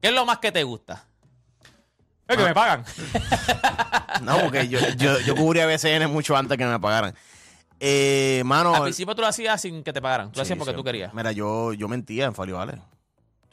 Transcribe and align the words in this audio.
¿Qué 0.00 0.08
es 0.08 0.12
lo 0.12 0.24
más 0.24 0.38
que 0.38 0.50
te 0.50 0.64
gusta? 0.64 1.04
Es 2.26 2.36
que 2.36 2.44
me 2.44 2.54
pagan. 2.54 2.84
No, 4.22 4.36
porque 4.40 4.66
yo, 4.66 4.80
yo, 4.96 5.20
yo 5.20 5.36
cubrí 5.36 5.60
a 5.60 5.66
BCN 5.66 6.10
mucho 6.10 6.36
antes 6.36 6.58
que 6.58 6.64
me 6.64 6.80
pagaran. 6.80 7.14
Eh, 7.78 8.42
mano. 8.44 8.74
Al 8.74 8.82
principio 8.82 9.14
tú 9.14 9.20
lo 9.20 9.28
hacías 9.28 9.60
sin 9.60 9.84
que 9.84 9.92
te 9.92 10.02
pagaran. 10.02 10.32
Tú 10.32 10.40
lo 10.40 10.44
Sí, 10.44 10.52
hacías 10.52 10.58
porque 10.58 10.72
sí. 10.72 10.76
tú 10.76 10.82
querías. 10.82 11.14
Mira, 11.14 11.30
yo, 11.30 11.72
yo 11.72 11.86
mentía 11.86 12.24
en 12.24 12.34
Fali 12.34 12.50
Vale. 12.50 12.80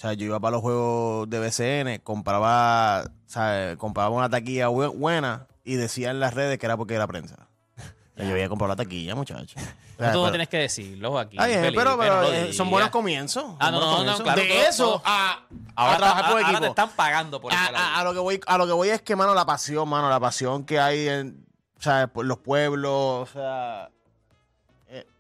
O 0.06 0.08
sea, 0.08 0.14
yo 0.14 0.26
iba 0.28 0.40
para 0.40 0.52
los 0.52 0.62
juegos 0.62 1.28
de 1.32 1.40
BCN, 1.40 2.00
compraba, 2.04 3.06
sea, 3.26 3.76
compraba 3.76 4.10
una 4.10 4.30
taquilla 4.30 4.68
bu- 4.70 4.96
buena 4.96 5.48
y 5.64 5.78
decía 5.78 6.12
en 6.12 6.20
las 6.20 6.36
redes 6.36 6.60
que 6.60 6.68
era 6.68 6.78
porque 6.78 6.94
era 6.94 7.08
prensa. 7.08 7.48
Yo 8.16 8.30
había 8.30 8.48
comprado 8.48 8.70
la 8.70 8.76
taquilla, 8.76 9.16
muchachos. 9.16 9.56
No, 9.98 10.12
tú 10.12 10.24
no 10.26 10.30
tienes 10.30 10.50
que 10.50 10.58
decirlo 10.58 11.18
aquí. 11.18 11.38
Felipe, 11.38 11.72
pero, 11.74 11.98
pero, 11.98 12.24
eh, 12.32 12.52
son 12.54 12.70
buenos 12.70 12.90
comienzos. 12.90 13.46
Ah, 13.60 13.72
no, 13.72 13.80
no, 13.80 14.04
no, 14.04 14.18
claro, 14.24 14.42
De 14.42 14.48
todo- 14.50 14.58
eso 14.68 14.84
todo- 14.86 15.02
a, 15.06 15.46
Ahora, 15.78 15.94
a 15.94 15.98
trabajar 15.98 16.42
equipo. 16.42 16.60
te 16.60 16.68
están 16.68 16.90
pagando 16.98 17.40
por 17.42 17.54
a, 17.54 17.56
estar 17.56 17.76
ahí. 17.76 17.82
a- 17.82 18.00
a 18.02 18.04
lo 18.04 18.14
que 18.14 18.20
voy 18.20 18.42
a 18.46 18.58
lo 18.58 18.68
que 18.68 18.74
voy 18.74 18.90
es 18.90 19.02
que 19.02 19.16
mano 19.16 19.34
la 19.34 19.46
pasión 19.46 19.88
mano 19.88 20.10
la 20.10 20.20
pasión 20.20 20.66
que 20.66 20.82
hay 20.82 21.08
en 21.08 21.48
sea, 21.80 22.08
por 22.08 22.26
los 22.26 22.40
pueblos 22.40 22.92
o 22.94 23.26
sea 23.32 23.86
eh. 23.90 23.92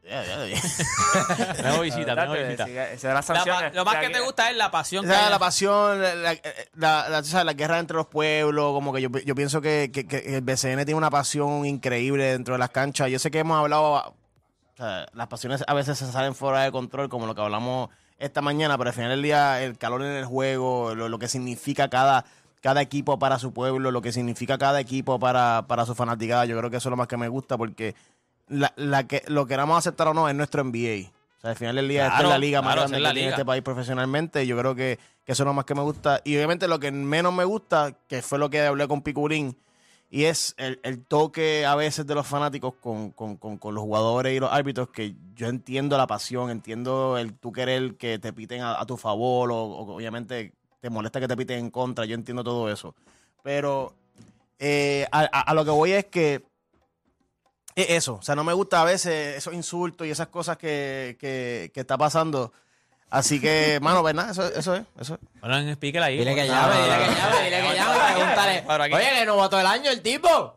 Tenemos 0.05 1.81
visita, 1.83 2.15
tenemos 2.15 2.37
visita. 2.37 2.63
Esa 2.67 2.93
es 2.93 3.03
la 3.03 3.13
La 3.15 3.21
sanción. 3.21 3.55
pa- 3.59 3.69
lo 3.69 3.85
más 3.85 3.95
que 3.97 4.09
te 4.09 4.19
gusta 4.19 4.49
es 4.51 4.57
la 4.57 4.71
pasión 4.71 5.05
O 5.05 5.07
que 5.07 5.13
sea, 5.13 5.25
hay. 5.25 5.31
la 5.31 5.39
pasión, 5.39 6.01
la, 6.01 6.15
la, 6.15 6.35
la- 6.75 7.09
la- 7.09 7.19
o 7.19 7.23
sea, 7.23 7.43
la 7.43 7.53
guerra 7.53 7.79
entre 7.79 7.97
los 7.97 8.07
pueblos, 8.07 8.73
como 8.73 8.93
que 8.93 9.01
yo, 9.01 9.09
yo 9.09 9.35
pienso 9.35 9.61
que, 9.61 9.89
que- 9.91 10.07
que 10.07 10.35
el 10.35 10.41
BCN 10.41 10.85
tiene 10.85 10.95
una 10.95 11.09
pasión 11.09 11.65
increíble 11.65 12.25
dentro 12.25 12.53
de 12.53 12.59
las 12.59 12.69
canchas. 12.69 13.09
Yo 13.09 13.19
sé 13.19 13.31
que 13.31 13.39
hemos 13.39 13.57
hablado, 13.57 13.83
o 13.93 14.13
sea, 14.77 15.07
las 15.13 15.27
pasiones 15.27 15.63
a 15.67 15.73
veces 15.73 15.97
se 15.97 16.11
salen 16.11 16.35
fuera 16.35 16.61
de 16.61 16.71
control, 16.71 17.09
como 17.09 17.25
lo 17.25 17.33
que 17.35 17.41
hablamos 17.41 17.89
esta 18.17 18.41
mañana, 18.41 18.77
pero 18.77 18.89
al 18.91 18.93
final 18.95 19.09
del 19.09 19.21
día 19.23 19.61
el 19.61 19.77
calor 19.77 20.01
en 20.01 20.11
el 20.13 20.25
juego, 20.25 20.95
lo, 20.95 21.09
lo 21.09 21.19
que 21.19 21.27
significa 21.27 21.89
cada, 21.89 22.25
cada 22.61 22.81
equipo 22.81 23.19
para 23.19 23.39
su 23.39 23.53
pueblo, 23.53 23.91
lo 23.91 24.01
que 24.01 24.11
significa 24.13 24.57
cada 24.57 24.79
equipo 24.79 25.19
para, 25.19 25.65
para 25.67 25.85
su 25.85 25.95
fanaticada, 25.95 26.45
yo 26.45 26.57
creo 26.57 26.69
que 26.69 26.77
eso 26.77 26.87
es 26.89 26.91
lo 26.91 26.95
más 26.97 27.07
que 27.07 27.17
me 27.17 27.27
gusta 27.27 27.57
porque 27.57 27.93
la, 28.47 28.73
la 28.75 29.07
que, 29.07 29.23
lo 29.27 29.45
queramos 29.45 29.77
aceptar 29.77 30.07
o 30.07 30.13
no 30.13 30.27
es 30.29 30.35
nuestro 30.35 30.63
NBA. 30.63 31.09
O 31.37 31.41
sea, 31.41 31.49
al 31.51 31.55
final 31.55 31.75
del 31.75 31.87
día 31.87 32.03
esta 32.05 32.15
Claro, 32.17 32.29
es 32.29 32.33
la 32.33 32.37
liga 32.39 32.61
más 32.61 32.73
claro, 32.73 32.81
grande 32.89 32.97
esa 32.97 33.07
es 33.07 33.13
que 33.13 33.13
tiene 33.19 33.29
este 33.31 33.45
país 33.45 33.63
profesionalmente 33.63 34.47
yo 34.47 34.57
creo 34.57 34.73
que, 34.75 34.99
que 35.25 35.31
eso 35.31 35.43
es 35.43 35.45
lo 35.47 35.53
más 35.53 35.65
que 35.65 35.75
me 35.75 35.81
gusta. 35.81 36.21
Y 36.23 36.35
obviamente 36.35 36.67
lo 36.67 36.79
que 36.79 36.91
menos 36.91 37.33
me 37.33 37.43
gusta, 37.45 37.93
que 38.07 38.21
fue 38.21 38.39
lo 38.39 38.49
que 38.49 38.61
hablé 38.61 38.87
con 38.87 39.01
Picurín, 39.01 39.57
y 40.09 40.25
es 40.25 40.53
el, 40.57 40.79
el 40.83 41.03
toque 41.03 41.65
a 41.65 41.75
veces 41.75 42.05
de 42.07 42.15
los 42.15 42.25
fanáticos 42.25 42.75
con, 42.79 43.11
con- 43.11 43.35
con- 43.37 43.57
con 43.57 43.73
los 43.75 43.83
jugadores 43.83 44.33
y 44.35 44.39
los 44.39 44.51
árbitros, 44.51 44.89
que 44.89 45.15
yo 45.35 45.47
entiendo 45.47 45.97
la 45.97 46.07
pasión, 46.07 46.49
entiendo 46.51 47.17
el 47.17 47.33
tú 47.33 47.51
querer 47.51 47.95
que 47.95 48.17
te 48.19 48.31
piten 48.31 48.61
a, 48.61 48.79
a 48.79 48.85
tu 48.85 48.97
favor, 48.97 49.51
o, 49.51 49.55
o 49.57 49.95
obviamente 49.95 50.53
te 50.79 50.89
molesta 50.89 51.19
que 51.19 51.27
te 51.27 51.35
piten 51.35 51.59
en 51.59 51.69
contra, 51.71 52.05
yo 52.05 52.13
entiendo 52.15 52.43
todo 52.43 52.71
eso. 52.71 52.95
Pero 53.43 53.93
eh, 54.59 55.05
a, 55.11 55.21
a- 55.21 55.41
a 55.41 55.53
lo 55.53 55.65
que 55.65 55.71
voy 55.71 55.91
es 55.91 56.05
que 56.05 56.43
es 57.75 57.89
eso, 57.89 58.15
o 58.15 58.21
sea, 58.21 58.35
no 58.35 58.43
me 58.43 58.53
gusta 58.53 58.81
a 58.81 58.85
veces 58.85 59.37
esos 59.37 59.53
insultos 59.53 60.07
y 60.07 60.11
esas 60.11 60.27
cosas 60.27 60.57
que, 60.57 61.17
que, 61.19 61.71
que 61.73 61.79
está 61.81 61.97
pasando. 61.97 62.53
Así 63.09 63.39
que, 63.39 63.79
mano, 63.83 64.01
¿verdad? 64.03 64.29
Eso, 64.31 64.45
eso 64.47 64.75
es, 64.75 64.83
eso 64.99 65.15
es. 65.15 65.19
Bueno, 65.41 65.57
explíquela 65.59 66.07
ahí. 66.07 66.17
Dile 66.17 66.35
que 66.35 66.41
No, 66.41 66.53
llame, 66.53 66.73
no, 66.75 66.83
dile 66.83 66.95
no, 66.95 66.97
que 66.97 67.07
no. 67.07 67.15
llame, 67.15 67.43
dile 67.43 67.61
que 67.69 67.75
llame, 67.75 68.13
pregúntale. 68.63 68.95
Oye, 68.95 69.19
que 69.19 69.25
novato 69.25 69.57
del 69.57 69.67
año 69.67 69.91
el 69.91 70.01
tipo. 70.01 70.55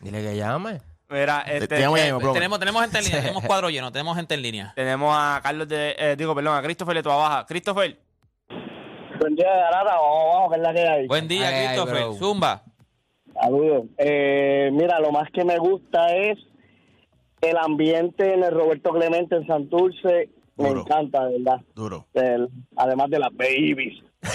Dile 0.00 0.22
que 0.22 0.36
llame. 0.36 0.80
Mira, 1.08 1.44
Te, 1.44 1.54
este, 1.54 1.68
te 1.68 1.78
llamo 1.80 1.96
ya 1.96 2.08
eh. 2.08 2.18
Tenemos, 2.32 2.58
tenemos 2.58 2.82
gente 2.82 2.98
en 2.98 3.04
línea, 3.04 3.20
tenemos 3.20 3.44
cuadro 3.44 3.70
lleno, 3.70 3.92
tenemos 3.92 4.16
gente 4.16 4.34
en 4.34 4.42
línea. 4.42 4.72
tenemos 4.74 5.14
a 5.16 5.40
Carlos 5.40 5.68
de. 5.68 5.94
eh, 5.96 6.16
digo, 6.18 6.34
perdón, 6.34 6.56
a 6.58 6.62
Christopher 6.62 6.96
de 6.96 7.02
tu 7.04 7.08
Baja. 7.10 7.46
Christopher, 7.46 7.96
Buen 9.20 9.34
día, 9.36 9.46
Garata. 9.48 9.94
Vamos, 9.94 10.34
vamos, 10.34 10.50
que 10.50 10.56
es 10.56 10.62
la 10.62 10.74
que 10.74 10.88
hay. 10.88 11.06
Buen 11.06 11.28
día, 11.28 11.48
Ay, 11.48 11.66
Christopher. 11.68 12.06
Zumba. 12.18 12.62
Saludos. 13.40 13.84
Eh, 13.98 14.68
mira, 14.72 14.98
lo 15.00 15.12
más 15.12 15.30
que 15.32 15.44
me 15.44 15.58
gusta 15.58 16.08
es 16.14 16.38
el 17.50 17.56
ambiente 17.58 18.32
en 18.34 18.42
el 18.44 18.52
Roberto 18.52 18.92
Clemente 18.92 19.36
en 19.36 19.46
Santurce. 19.46 20.28
Me 20.56 20.68
encanta, 20.70 21.24
de 21.26 21.38
verdad. 21.38 21.60
Duro. 21.74 22.06
El- 22.14 22.48
además 22.76 23.10
de 23.10 23.18
las 23.18 23.30
babies. 23.34 24.02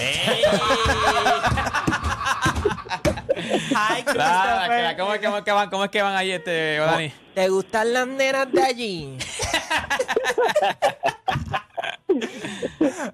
Ay, 3.74 4.04
¿cómo, 4.04 5.12
es 5.14 5.20
que- 5.20 5.26
cómo 5.26 5.38
es 5.38 5.44
que 5.44 5.52
van, 5.52 5.70
¿Cómo 5.70 5.84
es 5.84 5.90
que 5.90 6.02
van 6.02 6.14
ahí, 6.16 6.30
este, 6.30 6.76
Dani? 6.76 7.12
¿Te 7.34 7.48
gustan 7.48 7.92
las 7.92 8.06
nenas 8.06 8.50
de 8.52 8.62
allí? 8.62 9.18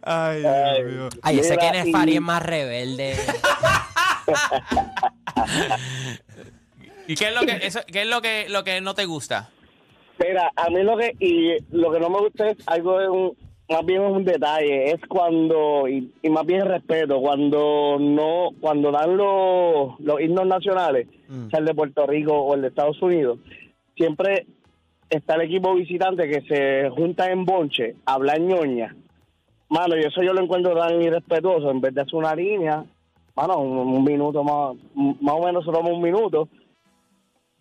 Ay, 0.02 0.42
Dios 0.84 1.14
Ay, 1.22 1.38
ese 1.38 1.56
que 1.56 1.66
y- 1.66 1.70
Nefari 1.70 2.14
es 2.16 2.20
más 2.20 2.42
rebelde. 2.42 3.16
¿Y 7.06 7.14
qué 7.14 7.28
es 7.28 7.34
lo 7.34 7.40
que, 7.42 7.52
eso, 7.66 7.80
qué 7.90 8.02
es 8.02 8.08
lo 8.08 8.20
que, 8.20 8.48
lo 8.50 8.64
que 8.64 8.80
no 8.82 8.94
te 8.94 9.06
gusta? 9.06 9.48
Mira, 10.20 10.50
a 10.56 10.70
mí 10.70 10.82
lo 10.82 10.96
que 10.96 11.14
y 11.20 11.56
lo 11.70 11.90
que 11.92 12.00
no 12.00 12.10
me 12.10 12.18
gusta 12.18 12.48
es 12.48 12.56
algo 12.66 12.98
de 12.98 13.08
un 13.08 13.36
más 13.70 13.84
bien 13.84 14.02
es 14.02 14.10
un 14.10 14.24
detalle, 14.24 14.92
es 14.92 15.00
cuando 15.08 15.86
y, 15.86 16.10
y 16.22 16.30
más 16.30 16.46
bien 16.46 16.64
respeto 16.64 17.20
cuando 17.20 17.98
no 18.00 18.48
cuando 18.60 18.90
dan 18.90 19.16
los 19.16 20.00
los 20.00 20.20
himnos 20.20 20.46
nacionales, 20.46 21.06
Mm. 21.28 21.50
sea 21.50 21.58
el 21.58 21.66
de 21.66 21.74
Puerto 21.74 22.06
Rico 22.06 22.32
o 22.32 22.54
el 22.54 22.62
de 22.62 22.68
Estados 22.68 23.00
Unidos, 23.02 23.38
siempre 23.94 24.46
está 25.10 25.34
el 25.34 25.42
equipo 25.42 25.74
visitante 25.74 26.26
que 26.26 26.40
se 26.40 26.88
junta 26.88 27.30
en 27.30 27.44
bonche, 27.44 27.96
a 28.06 28.14
hablar 28.14 28.40
ñoña. 28.40 28.96
Mano, 29.68 29.94
y 29.94 30.00
eso 30.00 30.22
yo 30.22 30.32
lo 30.32 30.40
encuentro 30.42 30.74
tan 30.74 31.02
irrespetuoso, 31.02 31.70
en 31.70 31.82
vez 31.82 31.94
de 31.94 32.00
hacer 32.00 32.14
una 32.14 32.34
línea, 32.34 32.82
mano, 33.36 33.58
un, 33.58 33.76
un 33.76 34.04
minuto 34.04 34.42
más, 34.42 34.74
más 35.20 35.34
o 35.34 35.44
menos 35.44 35.66
toma 35.66 35.90
un 35.90 36.00
minuto, 36.00 36.48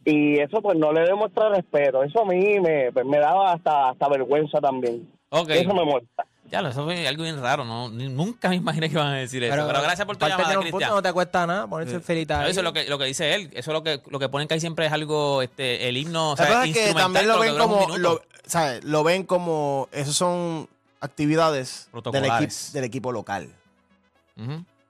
y 0.05 0.39
eso 0.39 0.61
pues 0.61 0.77
no 0.77 0.91
le 0.93 1.01
demuestra 1.01 1.49
respeto. 1.49 2.03
Eso 2.03 2.21
a 2.21 2.25
mí 2.25 2.59
me, 2.59 2.91
pues, 2.91 3.05
me 3.05 3.17
daba 3.19 3.53
hasta, 3.53 3.89
hasta 3.89 4.07
vergüenza 4.09 4.59
también. 4.59 5.07
Ok. 5.29 5.49
Eso 5.49 5.73
me 5.73 5.83
molesta. 5.85 6.25
Ya, 6.49 6.61
lo- 6.61 6.69
eso 6.69 6.85
fue 6.85 7.05
algo 7.05 7.23
bien 7.23 7.41
raro, 7.41 7.65
¿no? 7.65 7.89
Nunca 7.89 8.47
me 8.47 8.55
imaginé 8.55 8.87
que 8.87 8.93
iban 8.93 9.07
a 9.07 9.15
decir 9.17 9.43
eso. 9.43 9.53
Pero, 9.53 9.67
gracias 9.81 10.05
por 10.05 10.15
tu 10.15 10.25
llamada, 10.25 10.53
punto, 10.53 10.61
Cristian. 10.61 10.89
No 10.91 11.01
te 11.01 11.11
cuesta 11.11 11.45
nada 11.45 11.67
ponerse 11.67 11.99
felita 11.99 12.47
Eso 12.47 12.61
es 12.61 12.63
lo 12.63 12.71
que, 12.71 12.87
lo 12.87 12.97
que 12.97 13.03
dice 13.03 13.35
él. 13.35 13.49
Eso 13.51 13.71
es 13.71 13.73
lo 13.73 13.83
que, 13.83 14.01
lo 14.09 14.17
que 14.17 14.29
ponen 14.29 14.47
que 14.47 14.53
ahí 14.53 14.61
siempre 14.61 14.85
es 14.85 14.93
algo, 14.93 15.41
este, 15.41 15.89
el 15.89 15.97
himno, 15.97 16.31
o 16.31 16.35
La 16.37 16.45
sea, 16.45 16.63
es 16.63 16.73
que 16.73 16.93
también 16.93 17.27
lo 17.27 17.37
ven 17.39 17.57
como, 17.57 17.97
lo, 17.97 18.21
¿sabes? 18.45 18.81
lo 18.85 19.03
ven 19.03 19.23
como, 19.25 19.89
esos 19.91 20.15
son 20.15 20.69
actividades 21.01 21.89
del, 22.13 22.23
equi- 22.23 22.71
del 22.71 22.85
equipo 22.85 23.11
local. 23.11 23.49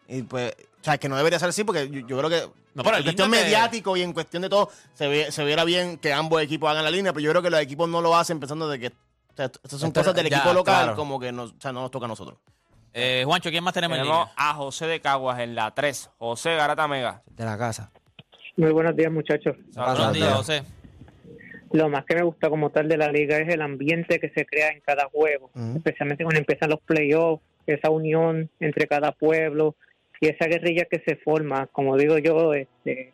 Y 0.07 0.21
pues, 0.23 0.53
o 0.81 0.83
sea, 0.83 0.97
que 0.99 1.09
no 1.09 1.17
debería 1.17 1.39
ser 1.39 1.49
así 1.49 1.63
porque 1.63 1.89
yo, 1.89 2.01
yo 2.07 2.17
creo 2.19 2.29
que 2.29 2.43
No, 2.77 2.83
pero 2.83 2.97
el 2.97 3.01
en 3.01 3.05
cuestión 3.05 3.31
mediático 3.31 3.97
y 3.97 4.03
en 4.03 4.13
cuestión 4.13 4.43
de 4.43 4.49
todo, 4.49 4.69
se, 4.93 5.07
ve, 5.07 5.31
se 5.31 5.43
viera 5.43 5.63
bien 5.63 5.97
que 5.97 6.13
ambos 6.13 6.39
equipos 6.43 6.69
hagan 6.69 6.83
la 6.83 6.91
línea, 6.91 7.11
pero 7.11 7.23
yo 7.23 7.31
creo 7.31 7.41
que 7.41 7.49
los 7.49 7.59
equipos 7.59 7.89
no 7.89 8.03
lo 8.03 8.15
hacen 8.15 8.39
pensando 8.39 8.69
de 8.69 8.77
que 8.77 8.87
o 8.89 9.35
sea, 9.35 9.45
estas 9.45 9.79
son 9.79 9.91
cosas 9.91 10.13
del 10.13 10.29
ya, 10.29 10.37
equipo 10.37 10.53
local 10.53 10.83
claro. 10.83 10.95
como 10.95 11.19
que 11.19 11.31
no, 11.31 11.45
o 11.45 11.53
sea, 11.59 11.71
no 11.71 11.81
nos 11.81 11.89
toca 11.89 12.05
a 12.05 12.09
nosotros. 12.09 12.37
Eh, 12.93 13.23
Juancho, 13.25 13.49
¿quién 13.49 13.63
más 13.63 13.73
tenemos, 13.73 13.97
en 13.97 14.03
tenemos 14.03 14.27
línea? 14.27 14.33
a 14.37 14.53
José 14.53 14.85
de 14.85 14.99
Caguas 14.99 15.39
en 15.39 15.55
la 15.55 15.73
3. 15.73 16.11
José 16.19 16.55
Garata 16.55 16.87
Mega. 16.87 17.23
De 17.35 17.45
la 17.45 17.57
casa. 17.57 17.91
Muy 18.57 18.71
buenos 18.71 18.95
días, 18.95 19.11
muchachos. 19.11 19.55
Buenos 19.73 20.13
días, 20.13 20.33
José. 20.35 20.63
Lo 21.71 21.89
más 21.89 22.05
que 22.05 22.13
me 22.13 22.21
gusta 22.21 22.47
como 22.47 22.69
tal 22.69 22.87
de 22.87 22.97
la 22.97 23.11
liga 23.11 23.39
es 23.39 23.51
el 23.51 23.63
ambiente 23.63 24.19
que 24.19 24.29
se 24.29 24.45
crea 24.45 24.69
en 24.69 24.81
cada 24.81 25.09
juego, 25.09 25.49
especialmente 25.75 26.23
cuando 26.23 26.39
empiezan 26.39 26.69
los 26.69 26.79
playoffs, 26.81 27.43
esa 27.65 27.89
unión 27.89 28.51
entre 28.59 28.85
cada 28.85 29.13
pueblo 29.13 29.75
y 30.19 30.27
esa 30.27 30.45
guerrilla 30.45 30.85
que 30.85 31.01
se 31.05 31.15
forma, 31.17 31.67
como 31.67 31.97
digo 31.97 32.17
yo, 32.17 32.53
este, 32.53 33.13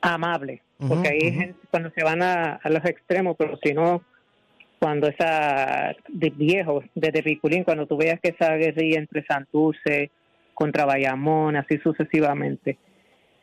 amable, 0.00 0.62
porque 0.88 1.08
ahí 1.08 1.28
ujú. 1.28 1.40
gente 1.40 1.58
cuando 1.70 1.90
se 1.90 2.02
van 2.02 2.22
a, 2.22 2.54
a 2.62 2.68
los 2.70 2.84
extremos, 2.84 3.36
pero 3.38 3.58
si 3.62 3.72
no, 3.72 4.02
cuando 4.82 5.06
esa 5.06 5.94
de 6.08 6.30
viejo, 6.30 6.82
desde 6.96 7.22
Piculín, 7.22 7.62
cuando 7.62 7.86
tú 7.86 7.96
veas 7.96 8.18
que 8.20 8.30
esa 8.30 8.56
guerrilla 8.56 8.98
entre 8.98 9.24
Santurce 9.24 10.10
contra 10.54 10.84
Bayamón, 10.84 11.54
así 11.54 11.78
sucesivamente. 11.78 12.78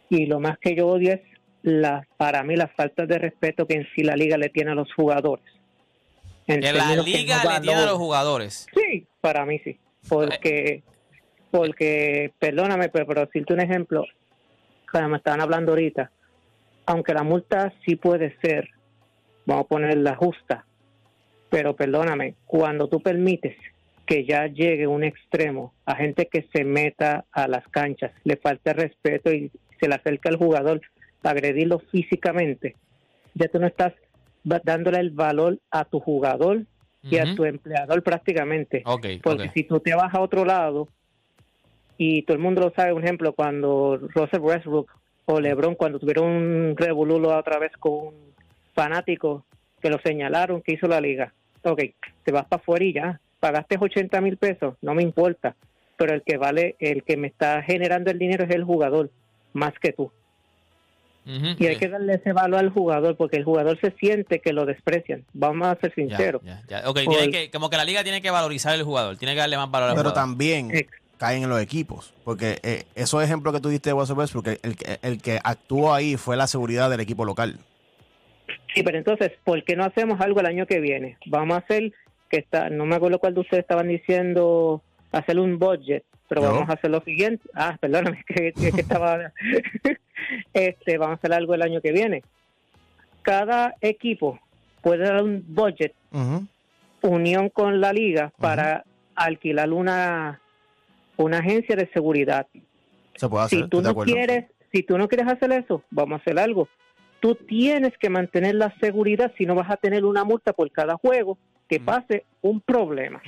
Y 0.10 0.26
lo 0.26 0.42
más 0.42 0.58
que 0.60 0.76
yo 0.76 0.88
odio 0.88 1.14
es 1.14 1.22
la, 1.62 2.06
para 2.18 2.44
mí 2.44 2.58
las 2.58 2.72
faltas 2.74 3.08
de 3.08 3.20
respeto 3.20 3.66
que 3.66 3.76
en 3.76 3.88
sí 3.96 4.04
la 4.04 4.18
liga 4.18 4.38
le 4.38 4.50
tiene 4.50 4.72
a 4.72 4.76
los 4.76 4.94
jugadores. 4.94 5.46
En 6.48 6.60
Que 6.60 6.74
la 6.74 6.96
liga 6.96 7.42
no 7.42 7.54
le 7.54 7.62
tiene 7.62 7.82
a 7.84 7.86
los 7.86 7.98
jugadores. 7.98 8.68
Sí, 8.74 9.08
para 9.22 9.46
mí 9.46 9.62
sí. 9.64 9.80
Porque, 10.10 10.84
porque 11.52 12.32
perdóname, 12.40 12.90
pero 12.90 13.06
por 13.06 13.20
decirte 13.20 13.54
un 13.54 13.62
ejemplo, 13.62 14.06
como 14.92 15.10
me 15.10 15.18
estaban 15.18 15.42
hablando 15.42 15.72
ahorita, 15.72 16.12
aunque 16.86 17.14
la 17.14 17.24
multa 17.24 17.74
sí 17.86 17.96
puede 17.96 18.36
ser, 18.42 18.70
vamos 19.46 19.66
a 19.66 19.68
ponerla 19.68 20.16
justa, 20.16 20.66
pero 21.50 21.76
perdóname, 21.76 22.36
cuando 22.46 22.88
tú 22.88 23.00
permites 23.00 23.56
que 24.06 24.26
ya 24.26 24.48
llegue 24.48 24.88
un 24.88 25.04
extremo 25.04 25.74
a 25.86 25.96
gente 25.96 26.28
que 26.28 26.48
se 26.52 26.64
meta 26.64 27.26
a 27.32 27.48
las 27.48 27.68
canchas, 27.68 28.12
le 28.24 28.38
falta 28.38 28.74
respeto 28.74 29.32
y 29.32 29.52
se 29.80 29.88
le 29.88 29.96
acerca 29.96 30.30
al 30.30 30.38
jugador 30.38 30.82
para 31.22 31.38
agredirlo 31.38 31.80
físicamente, 31.92 32.76
ya 33.36 33.48
tú 33.48 33.60
no 33.60 33.68
estás 33.68 33.94
dándole 34.44 35.00
el 35.00 35.12
valor 35.12 35.60
a 35.70 35.86
tu 35.86 36.00
jugador 36.00 36.66
y 37.04 37.18
a 37.18 37.36
tu 37.36 37.46
empleador 37.46 38.04
prácticamente. 38.04 38.84
Porque 39.22 39.52
si 39.54 39.64
tú 39.64 39.80
te 39.80 39.94
vas 39.94 40.14
a 40.14 40.22
otro 40.22 40.44
lado, 40.44 40.90
y 42.02 42.22
todo 42.24 42.36
el 42.38 42.42
mundo 42.42 42.62
lo 42.62 42.72
sabe, 42.74 42.94
un 42.94 43.04
ejemplo, 43.04 43.34
cuando 43.34 43.98
Russell 44.16 44.40
Westbrook 44.40 44.90
o 45.26 45.40
LeBron, 45.42 45.76
cuando 45.76 46.00
tuvieron 46.00 46.26
un 46.28 46.74
revolú 46.78 47.20
la 47.20 47.38
otra 47.38 47.60
vez 47.60 47.74
con 47.78 47.92
un 48.08 48.14
fanático 48.74 49.46
que 49.82 49.90
lo 49.90 50.00
señalaron, 50.04 50.62
que 50.62 50.74
hizo 50.74 50.88
la 50.88 51.02
liga. 51.02 51.34
Ok, 51.64 51.82
te 52.24 52.32
vas 52.32 52.46
para 52.46 52.62
afuera 52.62 52.86
y 52.86 52.94
ya, 52.94 53.20
pagaste 53.42 53.78
80 53.80 54.22
mil 54.22 54.38
pesos, 54.38 54.76
no 54.82 54.94
me 54.96 55.04
importa, 55.04 55.56
pero 55.98 56.14
el 56.14 56.22
que 56.24 56.38
vale, 56.38 56.78
el 56.80 57.04
que 57.04 57.18
me 57.18 57.28
está 57.28 57.62
generando 57.64 58.10
el 58.12 58.18
dinero 58.18 58.46
es 58.46 58.52
el 58.56 58.64
jugador, 58.64 59.10
más 59.52 59.74
que 59.82 59.92
tú. 59.92 60.10
Y 61.60 61.68
hay 61.68 61.76
que 61.76 61.90
darle 61.90 62.16
ese 62.16 62.34
valor 62.34 62.60
al 62.60 62.70
jugador, 62.72 63.16
porque 63.16 63.38
el 63.38 63.44
jugador 63.44 63.80
se 63.80 63.92
siente 64.00 64.40
que 64.40 64.52
lo 64.52 64.66
desprecian. 64.66 65.26
Vamos 65.34 65.68
a 65.68 65.76
ser 65.80 65.94
sinceros. 65.94 66.42
ya, 66.44 66.64
ya. 66.68 66.90
Ok, 66.90 67.02
Por- 67.06 67.14
tiene 67.16 67.30
que, 67.30 67.52
como 67.52 67.70
que 67.70 67.78
la 67.78 67.86
liga 67.86 68.04
tiene 68.04 68.20
que 68.22 68.32
valorizar 68.32 68.74
al 68.74 68.82
jugador, 68.82 69.16
tiene 69.18 69.36
que 69.36 69.40
darle 69.42 69.58
más 69.58 69.70
valor 69.70 69.90
al 69.90 69.96
Pero 69.96 70.10
jugador. 70.10 70.24
también 70.30 70.72
Ex- 70.74 70.90
caen 71.20 71.44
en 71.44 71.50
los 71.50 71.62
equipos. 71.62 72.14
Porque 72.24 72.58
eh, 72.64 72.86
esos 72.96 73.22
ejemplos 73.24 73.54
que 73.54 73.60
tú 73.62 73.70
diste 73.70 73.92
de 73.92 73.96
Russell 73.96 74.18
Westbrook, 74.18 74.48
el, 74.48 74.60
el 74.64 74.76
que- 74.76 75.00
el 75.04 75.22
que 75.22 75.40
actuó 75.44 75.94
ahí 75.94 76.16
fue 76.18 76.36
la 76.38 76.48
seguridad 76.48 76.90
del 76.90 77.02
equipo 77.02 77.26
local. 77.26 77.60
Sí, 78.74 78.82
pero 78.84 78.98
entonces, 78.98 79.32
¿por 79.44 79.64
qué 79.64 79.76
no 79.76 79.84
hacemos 79.84 80.20
algo 80.22 80.40
el 80.40 80.46
año 80.48 80.66
que 80.66 80.80
viene? 80.80 81.18
Vamos 81.28 81.56
a 81.56 81.60
hacer 81.60 81.92
que 82.30 82.38
está, 82.38 82.70
no 82.70 82.86
me 82.86 82.96
acuerdo 82.96 83.20
cuál 83.20 83.34
de 83.36 83.42
ustedes 83.42 83.62
estaban 83.62 83.88
diciendo, 83.88 84.82
hacer 85.12 85.40
un 85.40 85.58
budget, 85.60 86.04
pero 86.28 86.42
vamos 86.44 86.70
a 86.70 86.74
hacer 86.74 86.92
lo 86.92 87.02
siguiente. 87.02 87.48
Ah, 87.54 87.78
perdóname, 87.80 88.24
que, 88.28 88.54
que- 88.54 88.72
que 88.72 88.82
estaba. 88.82 89.32
este, 90.54 90.98
vamos 90.98 91.16
a 91.16 91.18
hacer 91.18 91.34
algo 91.34 91.54
el 91.56 91.62
año 91.64 91.82
que 91.82 91.92
viene. 91.92 92.24
Cada 93.24 93.76
equipo 93.82 94.40
puede 94.82 95.04
dar 95.06 95.24
un 95.24 95.44
budget, 95.48 95.94
unión 97.02 97.50
con 97.50 97.82
la 97.82 97.92
liga, 97.94 98.32
para 98.40 98.86
alquilar 99.16 99.72
una, 99.74 100.40
una 101.26 101.40
agencia 101.40 101.76
de 101.76 101.88
seguridad. 101.92 102.48
Se 103.16 103.28
puede 103.28 103.46
hacer. 103.46 103.60
si 103.60 103.68
tú 103.68 103.82
no 103.82 103.96
quieres, 103.96 104.46
si 104.72 104.84
tú 104.84 104.98
no 104.98 105.08
quieres 105.08 105.28
hacer 105.28 105.52
eso, 105.52 105.84
vamos 105.90 106.20
a 106.20 106.22
hacer 106.22 106.40
algo. 106.40 106.68
Tú 107.20 107.36
tienes 107.36 107.98
que 107.98 108.10
mantener 108.10 108.56
la 108.56 108.74
seguridad 108.80 109.34
si 109.38 109.46
no 109.46 109.56
vas 109.56 109.70
a 109.70 109.78
tener 109.78 110.06
una 110.06 110.24
multa 110.24 110.54
por 110.54 110.72
cada 110.72 110.96
juego 110.96 111.38
que 111.68 111.80
pase 111.80 112.24
un 112.42 112.62
problema. 112.62 113.22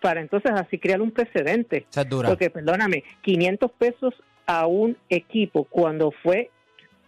Para 0.00 0.20
entonces 0.20 0.52
así 0.52 0.78
crear 0.78 1.00
un 1.02 1.10
precedente. 1.10 1.86
Esa 1.90 2.02
es 2.02 2.08
dura. 2.08 2.28
Porque, 2.28 2.50
perdóname, 2.50 3.04
500 3.22 3.70
pesos 3.72 4.14
a 4.46 4.66
un 4.66 4.96
equipo 5.08 5.64
cuando 5.64 6.10
fue 6.10 6.50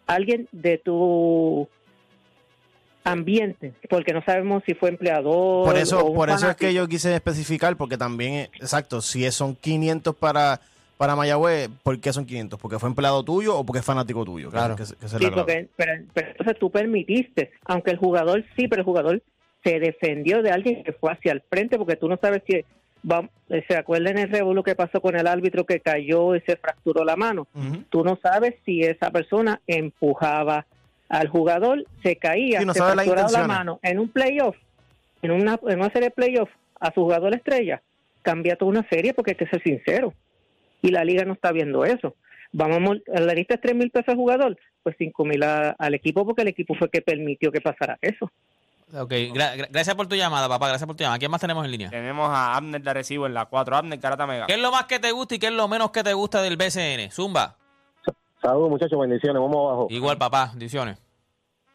alguien 0.07 0.49
de 0.53 0.77
tu 0.79 1.69
ambiente, 3.05 3.73
porque 3.89 4.13
no 4.13 4.23
sabemos 4.23 4.63
si 4.67 4.75
fue 4.75 4.91
empleador. 4.91 5.65
Por 5.65 5.75
o 5.75 5.79
eso, 5.79 6.05
un 6.07 6.15
por 6.15 6.31
eso 6.31 6.49
es 6.51 6.57
que 6.57 6.73
yo 6.75 6.87
quise 6.89 7.15
especificar, 7.15 7.77
porque 7.77 7.97
también, 7.97 8.49
exacto, 8.61 9.01
si 9.01 9.29
son 9.31 9.55
500 9.57 10.15
para, 10.17 10.61
para 10.99 11.17
Mayagüez, 11.17 11.71
¿por 11.83 11.99
qué 11.99 12.13
son 12.13 12.27
500? 12.27 12.61
¿Porque 12.61 12.79
fue 12.79 12.89
empleado 12.89 13.23
tuyo 13.25 13.57
o 13.57 13.65
porque 13.65 13.81
es 13.81 13.85
fanático 13.85 14.25
tuyo? 14.25 14.51
Claro. 14.51 14.77
que- 14.77 14.85
que 14.85 15.07
la 15.13 15.19
Sí, 15.19 15.27
porque, 15.35 15.69
pero, 15.77 15.93
pero 16.13 16.29
entonces 16.31 16.59
tú 16.59 16.71
permitiste, 16.71 17.53
aunque 17.65 17.91
el 17.91 17.97
jugador 17.97 18.45
sí, 18.57 18.69
pero 18.69 18.81
el 18.83 18.87
jugador 18.87 19.23
se 19.65 19.79
defendió 19.81 20.43
de 20.43 20.51
alguien 20.51 20.83
que 20.85 20.93
fue 20.93 21.13
hacia 21.13 21.33
el 21.33 21.43
frente, 21.43 21.79
porque 21.79 21.97
tú 21.97 22.09
no 22.09 22.19
sabes 22.21 22.43
si 22.47 22.65
va, 23.11 23.29
se 23.67 23.77
acuerdan 23.77 24.19
el 24.19 24.31
revuelo 24.31 24.63
que 24.63 24.75
pasó 24.75 25.01
con 25.01 25.17
el 25.17 25.27
árbitro 25.27 25.65
que 25.65 25.81
cayó 25.81 26.35
y 26.37 26.41
se 26.43 26.57
fracturó 26.57 27.03
la 27.05 27.17
mano. 27.17 27.47
Ujú. 27.55 27.83
Tú 27.89 28.05
no 28.05 28.19
sabes 28.23 28.55
si 28.67 28.83
esa 28.83 29.11
persona 29.11 29.61
empujaba 29.67 30.67
al 31.11 31.29
jugador, 31.29 31.85
se 32.03 32.17
caía, 32.17 32.61
Sí, 32.61 32.65
no 32.67 32.73
se 32.73 32.81
fracturaba 32.81 33.31
la 33.31 33.47
mano 33.47 33.81
en 33.83 33.99
un 33.99 34.09
playoff, 34.09 34.57
en 35.21 35.33
una, 35.33 35.59
en 35.69 35.79
una 35.81 35.91
serie 35.91 36.09
de 36.09 36.11
playoff, 36.13 36.49
a 36.81 36.87
su 36.95 37.03
jugador 37.03 37.35
estrella, 37.35 37.83
cambia 38.23 38.57
toda 38.57 38.71
una 38.71 38.89
serie 38.89 39.13
porque 39.13 39.33
hay 39.33 39.37
que 39.37 39.47
ser 39.49 39.63
sincero. 39.63 40.15
Y 40.81 40.89
la 40.93 41.05
liga 41.05 41.25
no 41.27 41.35
está 41.35 41.53
viendo 41.53 41.85
eso. 41.85 42.15
Vamos 42.53 42.79
a 42.79 42.81
mol- 42.81 43.03
le 43.07 43.35
diste 43.35 43.59
3 43.59 43.75
mil 43.77 43.91
pesos 43.91 44.09
al 44.09 44.17
jugador, 44.17 44.57
pues 44.83 44.97
5 44.99 45.25
mil 45.27 45.43
al 45.43 45.95
equipo 45.95 46.25
porque 46.25 46.41
el 46.43 46.49
equipo 46.49 46.75
fue 46.75 46.89
que 46.89 47.03
permitió 47.03 47.53
que 47.53 47.61
pasara 47.61 47.99
eso. 48.01 48.31
Ok, 48.93 49.11
gra- 49.13 49.55
gra- 49.57 49.69
gracias 49.71 49.95
por 49.95 50.09
tu 50.09 50.17
llamada, 50.17 50.49
papá, 50.49 50.69
gracias 50.69 50.87
por 50.87 50.97
tu 50.97 51.03
llamada. 51.05 51.19
¿Quién 51.19 51.31
más 51.31 51.41
tenemos 51.41 51.65
en 51.65 51.71
línea? 51.71 51.91
Tenemos 51.91 52.29
a 52.31 52.57
Abner 52.57 52.81
de 52.83 52.95
Recibo 52.95 53.27
en 53.27 53.35
la 53.35 53.45
4. 53.45 53.77
Abner 53.77 53.99
Garata 54.01 54.27
Mega. 54.27 54.47
¿Qué 54.47 54.55
es 54.55 54.59
lo 54.61 54.73
más 54.73 54.87
que 54.87 54.99
te 54.99 55.13
gusta 55.13 55.35
y 55.35 55.39
qué 55.39 55.47
es 55.49 55.53
lo 55.53 55.69
menos 55.69 55.91
que 55.93 56.03
te 56.03 56.13
gusta 56.13 56.41
del 56.43 56.57
BCN? 56.57 57.11
Zumba. 57.13 57.57
Saludos 58.43 58.71
muchachos, 58.71 58.99
bendiciones, 58.99 59.41
vamos 59.41 59.57
abajo. 59.57 59.87
Igual, 59.91 60.17
papá, 60.17 60.51
bendiciones. 60.53 60.99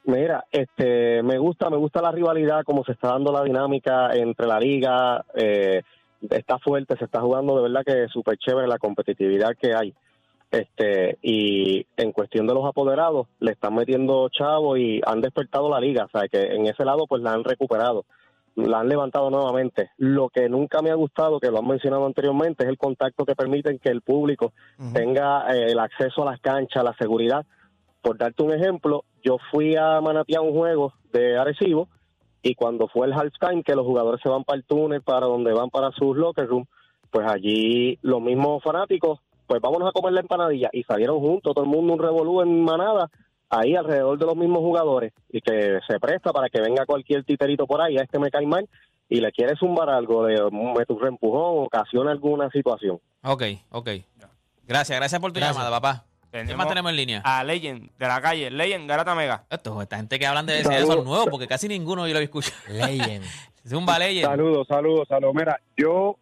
Mira, 0.06 0.46
este, 0.52 1.24
me 1.24 1.38
gusta, 1.38 1.70
me 1.70 1.78
gusta 1.78 2.02
la 2.02 2.12
rivalidad, 2.12 2.64
como 2.64 2.84
se 2.84 2.92
está 2.92 3.10
dando 3.10 3.32
la 3.32 3.44
dinámica 3.44 4.12
entre 4.14 4.46
la 4.46 4.60
liga, 4.60 5.26
eh, 5.34 5.82
está 6.30 6.60
fuerte, 6.60 6.96
se 6.98 7.06
está 7.06 7.22
jugando 7.22 7.56
de 7.56 7.64
verdad 7.64 7.84
que 7.86 8.04
es 8.04 8.12
súper 8.12 8.38
chévere 8.38 8.68
la 8.68 8.78
competitividad 8.78 9.56
que 9.60 9.74
hay. 9.74 9.94
Este, 10.52 11.18
y 11.24 11.86
en 11.98 12.12
cuestión 12.12 12.46
de 12.46 12.54
los 12.54 12.66
apoderados, 12.66 13.28
le 13.40 13.52
están 13.52 13.74
metiendo 13.76 14.30
chavo 14.30 14.78
y 14.78 15.02
han 15.06 15.22
despertado 15.22 15.70
la 15.70 15.80
liga, 15.80 16.06
o 16.06 16.10
sea, 16.10 16.28
que 16.28 16.54
en 16.54 16.68
ese 16.68 16.86
lado 16.86 17.08
pues 17.08 17.22
la 17.24 17.34
han 17.34 17.44
recuperado, 17.44 18.06
la 18.56 18.80
han 18.80 18.90
levantado 18.90 19.30
nuevamente. 19.30 19.92
Lo 19.98 20.30
que 20.30 20.50
nunca 20.50 20.82
me 20.82 20.92
ha 20.92 20.96
gustado, 20.96 21.40
que 21.40 21.52
lo 21.52 21.60
han 21.60 21.68
mencionado 21.68 22.06
anteriormente, 22.06 22.64
es 22.64 22.70
el 22.70 22.78
contacto 22.78 23.26
que 23.26 23.36
permiten 23.36 23.80
que 23.80 23.90
el 23.90 24.02
público 24.02 24.54
tenga 24.94 25.54
eh, 25.54 25.72
el 25.72 25.80
acceso 25.80 26.24
a 26.24 26.32
las 26.32 26.40
canchas, 26.40 26.84
la 26.84 26.96
seguridad. 26.96 27.46
Por 28.02 28.18
darte 28.18 28.44
un 28.44 28.54
ejemplo, 28.54 29.04
yo 29.24 29.38
fui 29.52 29.76
a 29.76 30.00
Manatí 30.00 30.36
a 30.36 30.42
un 30.42 30.54
juego 30.54 30.94
de 31.12 31.38
Arecibo 31.38 31.88
y 32.42 32.54
cuando 32.54 32.88
fue 32.88 33.08
el 33.08 33.14
halftime, 33.14 33.64
que 33.64 33.76
los 33.76 33.86
jugadores 33.86 34.22
se 34.22 34.30
van 34.30 34.44
para 34.44 34.58
el 34.58 34.64
túnel, 34.64 35.02
para 35.02 35.26
donde 35.26 35.52
van 35.52 35.72
para 35.72 35.92
sus 35.92 36.16
locker 36.16 36.48
room, 36.48 36.66
pues 37.10 37.26
allí 37.28 37.98
los 38.04 38.22
mismos 38.22 38.62
fanáticos, 38.64 39.20
pues 39.48 39.60
vámonos 39.62 39.90
a 39.90 39.92
comer 39.92 40.14
la 40.14 40.22
empanadilla 40.22 40.70
y 40.72 40.84
salieron 40.84 41.20
juntos, 41.20 41.56
todo 41.56 41.66
el 41.66 41.72
mundo 41.72 41.94
un 41.94 42.00
revolú 42.00 42.42
en 42.42 42.62
manada, 42.62 43.10
ahí 43.50 43.76
alrededor 43.76 44.18
de 44.18 44.26
los 44.26 44.36
mismos 44.36 44.60
jugadores 44.60 45.14
y 45.30 45.42
que 45.42 45.80
se 45.88 46.00
presta 46.00 46.32
para 46.32 46.50
que 46.50 46.62
venga 46.62 46.86
cualquier 46.86 47.24
titerito 47.24 47.66
por 47.68 47.82
ahí, 47.82 47.98
a 47.98 48.04
este 48.04 48.20
me 48.20 48.30
cae 48.32 48.46
mal 48.46 48.68
y 49.08 49.22
le 49.22 49.32
quiere 49.32 49.56
zumbar 49.58 49.90
algo 49.90 50.26
de 50.26 50.42
me 50.52 50.86
tu 50.86 50.98
reempujón, 50.98 51.66
ocasiona 51.66 52.12
alguna 52.12 52.50
situación. 52.50 53.00
Ok, 53.24 53.44
ok. 53.72 53.90
Gracias, 54.68 54.98
gracias 54.98 55.22
por 55.22 55.32
tu 55.32 55.40
Gracias. 55.40 55.58
llamada, 55.58 55.80
papá. 55.80 56.06
¿Quién 56.44 56.58
más 56.58 56.68
Tenemos 56.68 56.90
en 56.92 56.98
línea? 56.98 57.22
a 57.24 57.44
Legend 57.46 57.92
de 57.98 58.08
la 58.08 58.20
calle. 58.20 58.52
Legend 58.52 58.90
Garata 58.90 59.16
Mega. 59.16 59.46
Esto, 59.50 59.82
esta 59.82 59.96
gente 59.96 60.20
que 60.20 60.28
hablan 60.28 60.46
de 60.46 60.62
BCN 60.62 60.86
son 60.86 61.06
nuevos 61.06 61.28
porque 61.32 61.48
casi 61.48 61.70
ninguno 61.70 62.08
yo 62.08 62.14
lo 62.14 62.20
he 62.20 62.24
escuchado. 62.24 62.58
Legend. 62.68 63.24
Zumba 63.68 63.98
Legend. 63.98 64.26
Saludos, 64.26 64.68
saludos, 64.68 65.08
saludos. 65.08 65.34
Mira, 65.34 65.60
yo 65.78 66.18